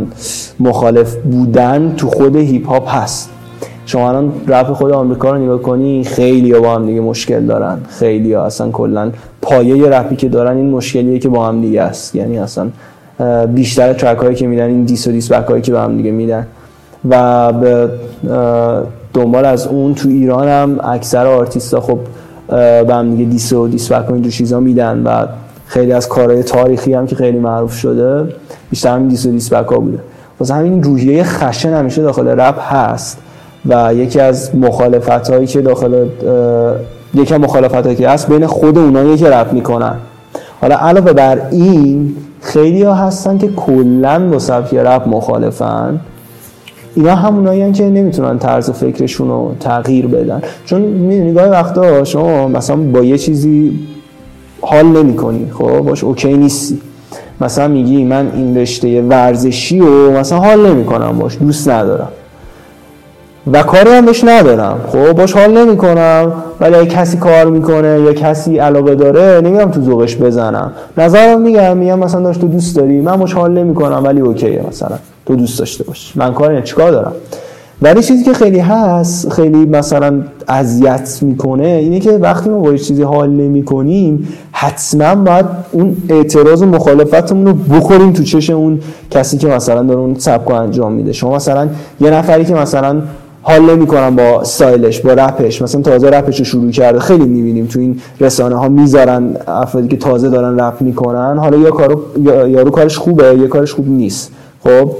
مخالف 0.59 1.15
بودن 1.15 1.93
تو 1.97 2.07
خود 2.07 2.35
هیپ 2.35 2.69
هاپ 2.69 2.95
هست. 2.95 3.29
شما 3.85 4.09
الان 4.09 4.31
رپ 4.47 4.73
خود 4.73 4.91
آمریکا 4.91 5.31
رو 5.31 5.43
نگاه 5.43 5.61
کنی 5.61 6.03
خیلی 6.03 6.53
با 6.53 6.75
هم 6.75 6.85
دیگه 6.85 7.01
مشکل 7.01 7.45
دارن. 7.45 7.77
خیلی 7.89 8.33
ها 8.33 8.45
اصلا 8.45 8.71
کلا 8.71 9.11
پایه 9.41 9.89
رپی 9.89 10.15
که 10.15 10.29
دارن 10.29 10.57
این 10.57 10.69
مشکلیه 10.69 11.19
که 11.19 11.29
با 11.29 11.47
هم 11.47 11.61
دیگه 11.61 11.81
است. 11.81 12.15
یعنی 12.15 12.39
اصلا 12.39 12.67
بیشتر 13.53 13.93
track 13.93 14.17
هایی 14.17 14.35
که 14.35 14.47
میدن 14.47 14.65
این 14.65 14.83
diss 14.83 15.07
و 15.07 15.11
diss 15.11 15.31
back 15.31 15.45
هایی 15.45 15.61
که 15.61 15.71
با 15.71 15.81
هم 15.81 15.97
دیگه 15.97 16.11
میدن. 16.11 16.47
و 17.09 17.53
به 17.53 17.89
دنبال 19.13 19.45
از 19.45 19.67
اون 19.67 19.93
تو 19.93 20.09
ایران 20.09 20.47
هم 20.47 20.79
اکثر 20.83 21.27
آرتیستا 21.27 21.81
خب 21.81 21.99
به 22.87 22.93
هم 22.95 23.11
دیگه 23.11 23.25
diss 23.25 23.53
و 23.53 23.67
diss 23.67 23.91
back 23.91 24.11
این 24.11 24.29
چیزا 24.29 24.59
میدن 24.59 25.03
و 25.03 25.25
خیلی 25.65 25.91
از 25.91 26.07
کارهای 26.07 26.43
تاریخی 26.43 26.93
هم 26.93 27.07
که 27.07 27.15
خیلی 27.15 27.39
معروف 27.39 27.73
شده 27.73 28.27
بیشتر 28.69 28.89
همین 28.89 29.07
diss 29.07 29.25
و 29.25 29.31
diss 29.31 29.53
back 29.53 29.67
ها 29.67 29.77
بوده. 29.77 29.99
واسه 30.39 30.53
همین 30.53 30.83
روحیه 30.83 31.23
خشن 31.23 31.73
همیشه 31.73 32.01
داخل 32.01 32.27
رپ 32.27 32.73
هست 32.73 33.17
و 33.65 33.93
یکی 33.93 34.19
از 34.19 34.55
مخالفت 34.55 35.29
هایی 35.29 35.47
که 35.47 35.61
داخل 35.61 36.05
یکی 37.13 37.33
از 37.33 37.39
مخالفت 37.39 37.85
هایی 37.85 37.95
که 37.95 38.09
هست 38.09 38.27
بین 38.27 38.47
خود 38.47 38.77
اونایی 38.77 39.17
که 39.17 39.29
رپ 39.29 39.53
می‌کنن. 39.53 39.95
حالا 40.61 40.77
علاوه 40.77 41.13
بر 41.13 41.41
این 41.51 42.15
خیلی 42.45 42.83
ها 42.83 42.93
هستن 42.93 43.37
که 43.37 43.47
کلا 43.47 44.29
با 44.29 44.39
سبک 44.39 44.73
رپ 44.73 45.07
مخالفن. 45.07 45.99
اینا 46.95 47.15
همونایی 47.15 47.71
که 47.71 47.83
نمی‌تونن 47.83 48.39
طرز 48.39 48.69
فکرشون 48.69 49.27
رو 49.27 49.55
تغییر 49.59 50.07
بدن. 50.07 50.41
چون 50.65 50.81
می‌دونی 50.81 51.33
گاهی 51.33 51.49
وقتا 51.49 52.03
شما 52.03 52.47
مثلا 52.47 52.75
با 52.75 53.03
یه 53.03 53.17
چیزی 53.17 53.79
حال 54.61 54.85
نمی 54.85 55.15
کنی 55.15 55.51
خب؟ 55.53 55.79
باش 55.79 56.03
اوکی 56.03 56.33
نیستی. 56.33 56.81
مثلا 57.41 57.67
میگی 57.67 58.03
من 58.03 58.31
این 58.35 58.57
رشته 58.57 59.01
ورزشی 59.01 59.79
و 59.79 60.11
مثلا 60.11 60.39
حال 60.39 60.67
نمی 60.67 60.85
کنم 60.85 61.19
باش. 61.19 61.37
دوست 61.37 61.69
ندارم. 61.69 62.09
و 63.53 63.63
کاری 63.63 63.89
هم 63.89 64.05
بهش 64.05 64.23
ندارم. 64.23 64.79
خب 64.87 65.13
باش 65.13 65.33
حال 65.33 65.57
نمی 65.57 65.77
کنم 65.77 66.33
ولی 66.59 66.85
کسی 66.85 67.17
کار 67.17 67.45
می‌کنه 67.45 68.01
یا 68.05 68.13
کسی 68.13 68.57
علاقه 68.57 68.95
داره 68.95 69.41
نمیگم 69.41 69.71
تو 69.71 69.81
ذوقش 69.81 70.15
بزنم. 70.15 70.71
نظرم 70.97 71.41
میگم 71.41 71.77
میگم 71.77 71.99
مثلا 71.99 72.21
داشت 72.21 72.41
تو 72.41 72.47
دوست 72.47 72.75
داری. 72.75 73.01
من 73.01 73.15
باش 73.15 73.33
حال 73.33 73.51
نمی 73.51 73.73
کنم 73.73 74.01
ولی 74.03 74.21
اوکیه 74.21 74.63
مثلا. 74.69 74.97
تو 75.25 75.35
دوست 75.35 75.59
داشته 75.59 75.83
باش. 75.83 76.13
من 76.15 76.33
کاری 76.33 76.61
چیکار 76.61 76.91
دارم؟ 76.91 77.11
ولی 77.81 78.03
چیزی 78.03 78.23
که 78.23 78.33
خیلی 78.33 78.59
هست 78.59 79.33
خیلی 79.33 79.65
مثلا 79.65 80.21
اذیت 80.47 81.19
می‌کنه 81.21 81.67
اینه 81.67 81.99
که 81.99 82.11
وقتی 82.11 82.49
ما 82.49 82.59
با 82.59 82.77
چیزی 82.77 83.03
حال 83.03 83.29
نمی 83.29 83.63
کنیم 83.63 84.27
حتما 84.51 85.15
باید 85.15 85.45
اون 85.71 85.97
اعتراض 86.09 86.61
و 86.61 86.65
مخالفتمون 86.65 87.45
رو 87.45 87.53
بخوریم 87.53 88.13
تو 88.13 88.23
چش 88.23 88.49
اون 88.49 88.79
کسی 89.11 89.37
که 89.37 89.47
مثلا 89.47 89.83
داره 89.83 89.99
اون 89.99 90.15
سبکو 90.15 90.53
انجام 90.53 90.91
میده. 90.91 91.13
شما 91.13 91.35
مثلا 91.35 91.67
یه 92.01 92.09
نفری 92.09 92.45
که 92.45 92.53
مثلا 92.53 93.01
حال 93.47 93.61
نمی‌کنم 93.61 94.15
با 94.15 94.43
سایلش 94.43 94.99
با 94.99 95.13
رپش. 95.13 95.61
مثلا 95.61 95.81
تازه 95.81 96.09
رپش 96.09 96.39
رو 96.39 96.45
شروع 96.45 96.71
کرده. 96.71 96.99
خیلی 96.99 97.25
می‌بینیم 97.25 97.65
تو 97.65 97.79
این 97.79 98.01
رسانه 98.19 98.55
ها 98.55 98.69
می‌ذارن 98.69 99.37
افرادی 99.47 99.87
که 99.87 99.97
تازه 99.97 100.29
دارن 100.29 100.59
رپ 100.59 100.81
می‌کنن. 100.81 101.37
حالا 101.37 101.57
یا 101.57 101.71
کارو 101.71 102.01
یارو 102.49 102.71
کارش 102.71 102.97
خوبه 102.97 103.23
یا 103.23 103.47
کارش 103.47 103.73
خوب 103.73 103.89
نیست. 103.89 104.31
خب؟ 104.63 104.91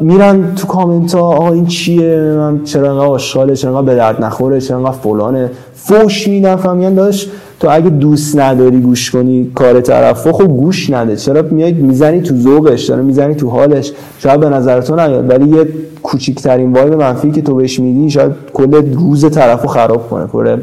میرن 0.00 0.54
تو 0.54 0.66
کامنت 0.66 1.14
ها 1.14 1.20
آقا 1.20 1.52
این 1.52 1.66
چیه؟ 1.66 2.16
من 2.16 2.64
چرا 2.64 2.90
انقدر 2.90 3.06
آشغاله 3.06 3.56
چرا 3.56 3.70
انقدر 3.70 3.86
به 3.86 3.94
درد 3.94 4.24
نخوره 4.24 4.60
چرا 4.60 4.76
انقدر 4.76 4.92
فلانه. 4.92 5.50
فوش 5.74 6.28
میدن 6.28 6.56
فهمیدن 6.56 6.94
داشت 6.94 7.30
تو 7.60 7.68
اگه 7.70 7.90
دوست 7.90 8.38
نداری 8.38 8.80
گوش 8.80 9.10
کنی 9.10 9.50
کار 9.54 9.80
طرف 9.80 10.30
خب 10.30 10.48
گوش 10.48 10.90
نده. 10.90 11.16
چرا 11.16 11.42
میای 11.42 11.72
می‌زنی 11.72 12.20
تو 12.20 12.36
ذوقش 12.36 12.84
داره 12.84 13.02
می‌زنی 13.02 13.34
تو 13.34 13.50
حالش؟ 13.50 13.92
شاید 14.18 14.40
به 14.40 14.48
نظر 14.48 14.80
تو 14.80 14.94
نیاد 14.96 15.30
ولی 15.30 15.56
یه 15.56 15.68
کوچیکترین 16.02 16.72
وایب 16.72 16.94
منفی 16.94 17.30
که 17.30 17.42
تو 17.42 17.54
بهش 17.54 17.80
میدی 17.80 18.10
شاید 18.10 18.32
کل 18.54 18.94
روز 18.94 19.30
طرفو 19.30 19.68
خراب 19.68 20.10
کنه 20.10 20.26
کل 20.26 20.56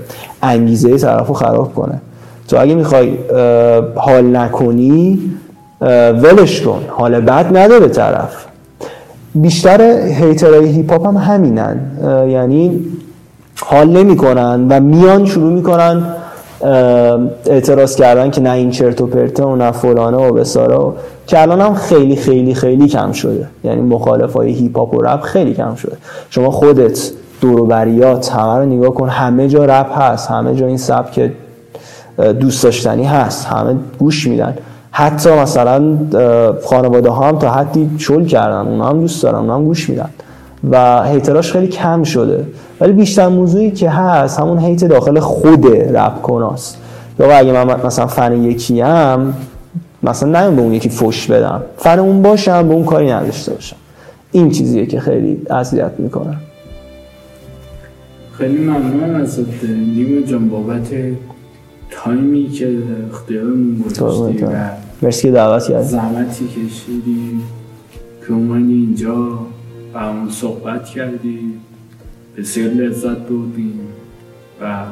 انگیزه 0.43 0.97
طرفو 0.97 1.33
خراب 1.33 1.75
کنه. 1.75 2.01
تو 2.47 2.57
اگه 2.59 2.75
می‌خوای 2.75 3.17
حال 3.95 4.35
نکنی 4.37 5.19
ولش 6.23 6.61
کن. 6.61 6.81
حال 6.89 7.19
بد 7.19 7.57
نداره 7.57 7.87
طرف. 7.87 8.45
بیشتر 9.35 9.81
hater 10.07 10.50
های 10.50 10.67
هیپ 10.67 10.91
هاپ 10.91 11.07
هم 11.07 11.17
همینن. 11.17 11.79
یعنی 12.29 12.79
حال 13.61 13.89
نمی‌کنن 13.89 14.67
و 14.69 14.79
میان 14.79 15.25
شروع 15.25 15.53
می‌کنن 15.53 16.03
اعتراض 17.45 17.95
کردن 17.95 18.31
که 18.31 18.41
نه 18.41 18.51
این 18.51 18.71
چرت 18.71 19.01
و 19.01 19.07
پرته 19.07 19.43
و 19.43 19.55
نه 19.55 19.71
فلانه 19.71 20.17
و 20.17 20.33
بیساره 20.33 20.95
که 21.27 21.41
الان 21.41 21.61
هم 21.61 21.73
خیلی 21.73 22.15
خیلی 22.15 22.53
خیلی 22.53 22.87
کم 22.87 23.11
شده. 23.11 23.47
یعنی 23.63 23.81
مخالف 23.81 24.33
های 24.33 24.51
هیپ 24.51 24.93
و 24.93 25.01
رپ 25.01 25.21
خیلی 25.21 25.53
کم 25.53 25.75
شده. 25.75 25.97
شما 26.29 26.51
خودت 26.51 27.11
دوروبریات 27.41 28.31
همه 28.31 28.59
رو 28.59 28.65
نگاه 28.65 28.93
کن. 28.93 29.09
همه 29.09 29.47
جا 29.47 29.65
رپ 29.65 29.97
هست. 29.97 30.31
همه 30.31 30.55
جا 30.55 30.67
این 30.67 30.77
سبک 30.77 31.31
دوست 32.39 32.63
داشتنی 32.63 33.03
هست. 33.03 33.47
همه 33.47 33.75
گوش 33.99 34.27
میدن. 34.27 34.57
حتی 34.91 35.29
مثلا 35.31 35.97
خانواده 36.63 37.09
ها 37.09 37.27
هم 37.27 37.39
تا 37.39 37.51
حدی 37.51 37.89
چول 37.97 38.25
کردن. 38.25 38.67
اونا 38.67 38.89
هم 38.89 38.99
دوست 39.01 39.23
دارن. 39.23 39.35
اونا 39.35 39.55
هم 39.55 39.63
گوش 39.65 39.89
میدن. 39.89 40.09
و 40.71 41.03
هیتراش 41.03 41.51
خیلی 41.51 41.67
کم 41.67 42.03
شده. 42.03 42.45
ولی 42.81 42.93
بیشتر 42.93 43.27
موضوعی 43.27 43.71
که 43.71 43.89
هست 43.89 44.39
همون 44.39 44.59
هیت 44.59 44.85
داخل 44.85 45.19
خود 45.19 45.67
رپ 45.67 46.21
کناست 46.21 46.77
یا 47.19 47.37
اگه 47.37 47.51
من 47.51 47.85
مثلا 47.85 48.07
فن 48.07 48.43
یکی 48.43 48.81
هم 48.81 49.33
مثلا 50.03 50.41
نمیم 50.41 50.55
به 50.55 50.61
اون 50.61 50.73
یکی 50.73 50.89
فش 50.89 51.27
بدم. 51.27 51.61
فن 51.77 51.99
اون 51.99 52.21
باشم 52.21 52.67
به 52.67 52.73
اون 52.73 52.85
کاری 52.85 53.11
نداشته 53.11 53.53
باشم. 53.53 53.75
این 54.31 54.49
چیزیه 54.49 54.85
که 54.85 54.99
خیلی 54.99 55.41
اذیت 55.49 55.91
می‌کنه. 55.97 56.37
خیلی 58.37 58.57
ممنونم 58.57 59.21
ازت 59.21 59.63
نیمه 59.63 60.23
جان 60.23 60.49
بابت 60.49 60.87
تایمی 61.91 62.49
که 62.49 62.77
اختیارمون 63.11 63.83
گذاشتی 63.89 64.43
و 64.43 64.49
مرسی 65.01 65.21
که 65.21 65.31
دعوت 65.31 65.67
کردی. 65.67 65.83
زحمتی 65.83 66.45
کشیدی. 66.47 67.39
که 68.27 68.33
اومدی 68.33 68.73
اینجا 68.73 69.15
با 69.93 69.99
همون 69.99 70.29
صحبت 70.29 70.85
کردی. 70.85 71.53
بسیار 72.37 72.69
لذت 72.69 73.17
بودیم 73.17 73.79
و 74.61 74.85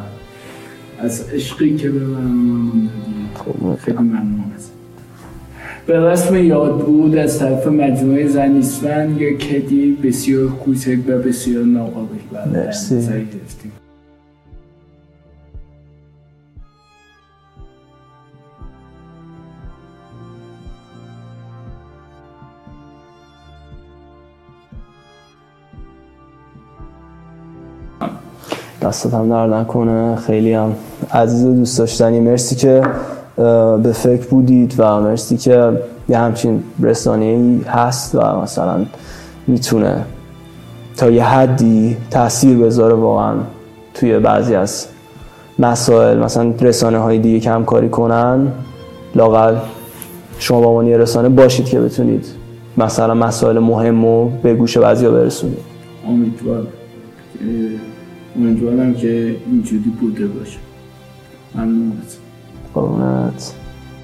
از 0.99 1.29
عشقی 1.33 1.75
که 1.77 1.89
به 1.89 1.99
من 1.99 2.71
خب، 3.35 3.75
خیلی 3.75 3.97
ممنون 3.97 4.51
است. 4.55 4.71
به 5.85 5.99
رسم 5.99 6.35
یاد 6.35 6.85
بود 6.85 7.15
از 7.15 7.39
طرف 7.39 7.67
مجموعه 7.67 8.27
زنیستان 8.27 9.17
یک 9.17 9.39
کدی 9.39 9.97
بسیار 10.03 10.47
کوچک 10.47 10.97
و 11.07 11.17
بسیار 11.17 11.63
ناقابل 11.63 12.17
مرسی. 12.53 12.95
دستت 12.95 13.88
هم 29.13 29.29
در 29.29 29.47
نکنه. 29.47 30.15
خیلی 30.15 30.53
هم 30.53 30.75
عزیز 31.11 31.45
و 31.45 31.53
دوست 31.53 31.79
داشتنی. 31.79 32.19
مرسی 32.19 32.55
که 32.55 32.81
به 33.83 33.91
فکر 33.93 34.27
بودید 34.27 34.75
و 34.77 34.99
مرسی 35.01 35.37
که 35.37 35.71
یه 36.09 36.17
همچین 36.17 36.63
رسانه 36.81 37.59
هست 37.67 38.15
و 38.15 38.41
مثلا 38.41 38.85
می‌تونه 39.47 40.03
تا 40.97 41.09
یه 41.09 41.23
حدی 41.23 41.97
تاثیر 42.11 42.57
بذاره 42.57 42.93
واقعا 42.93 43.33
توی 43.93 44.19
بعضی 44.19 44.55
از 44.55 44.85
مسائل. 45.59 46.17
مثلا 46.17 46.53
رسانه 46.61 46.97
های 46.97 47.19
دیگه 47.19 47.39
که 47.39 47.51
همکاری 47.51 47.89
کنن 47.89 48.47
لاقل 49.15 49.55
شما 50.39 50.61
با 50.61 50.83
یه 50.83 50.97
رسانه 50.97 51.29
باشید 51.29 51.65
که 51.65 51.79
بتونید 51.79 52.25
مثلا 52.77 53.13
مسائل 53.13 53.59
مهم 53.59 54.05
رو 54.05 54.31
به 54.43 54.53
گوش 54.53 54.77
بعضی 54.77 55.05
ها 55.05 55.11
برسونید. 55.11 55.59
امیدوار 56.07 56.67
امیدوارم 58.39 58.93
که 58.93 59.35
اینجوری 59.45 59.89
بوده 59.89 60.27
باشه. 60.27 60.59
ممنون 61.55 61.91
قربونت. 62.73 63.53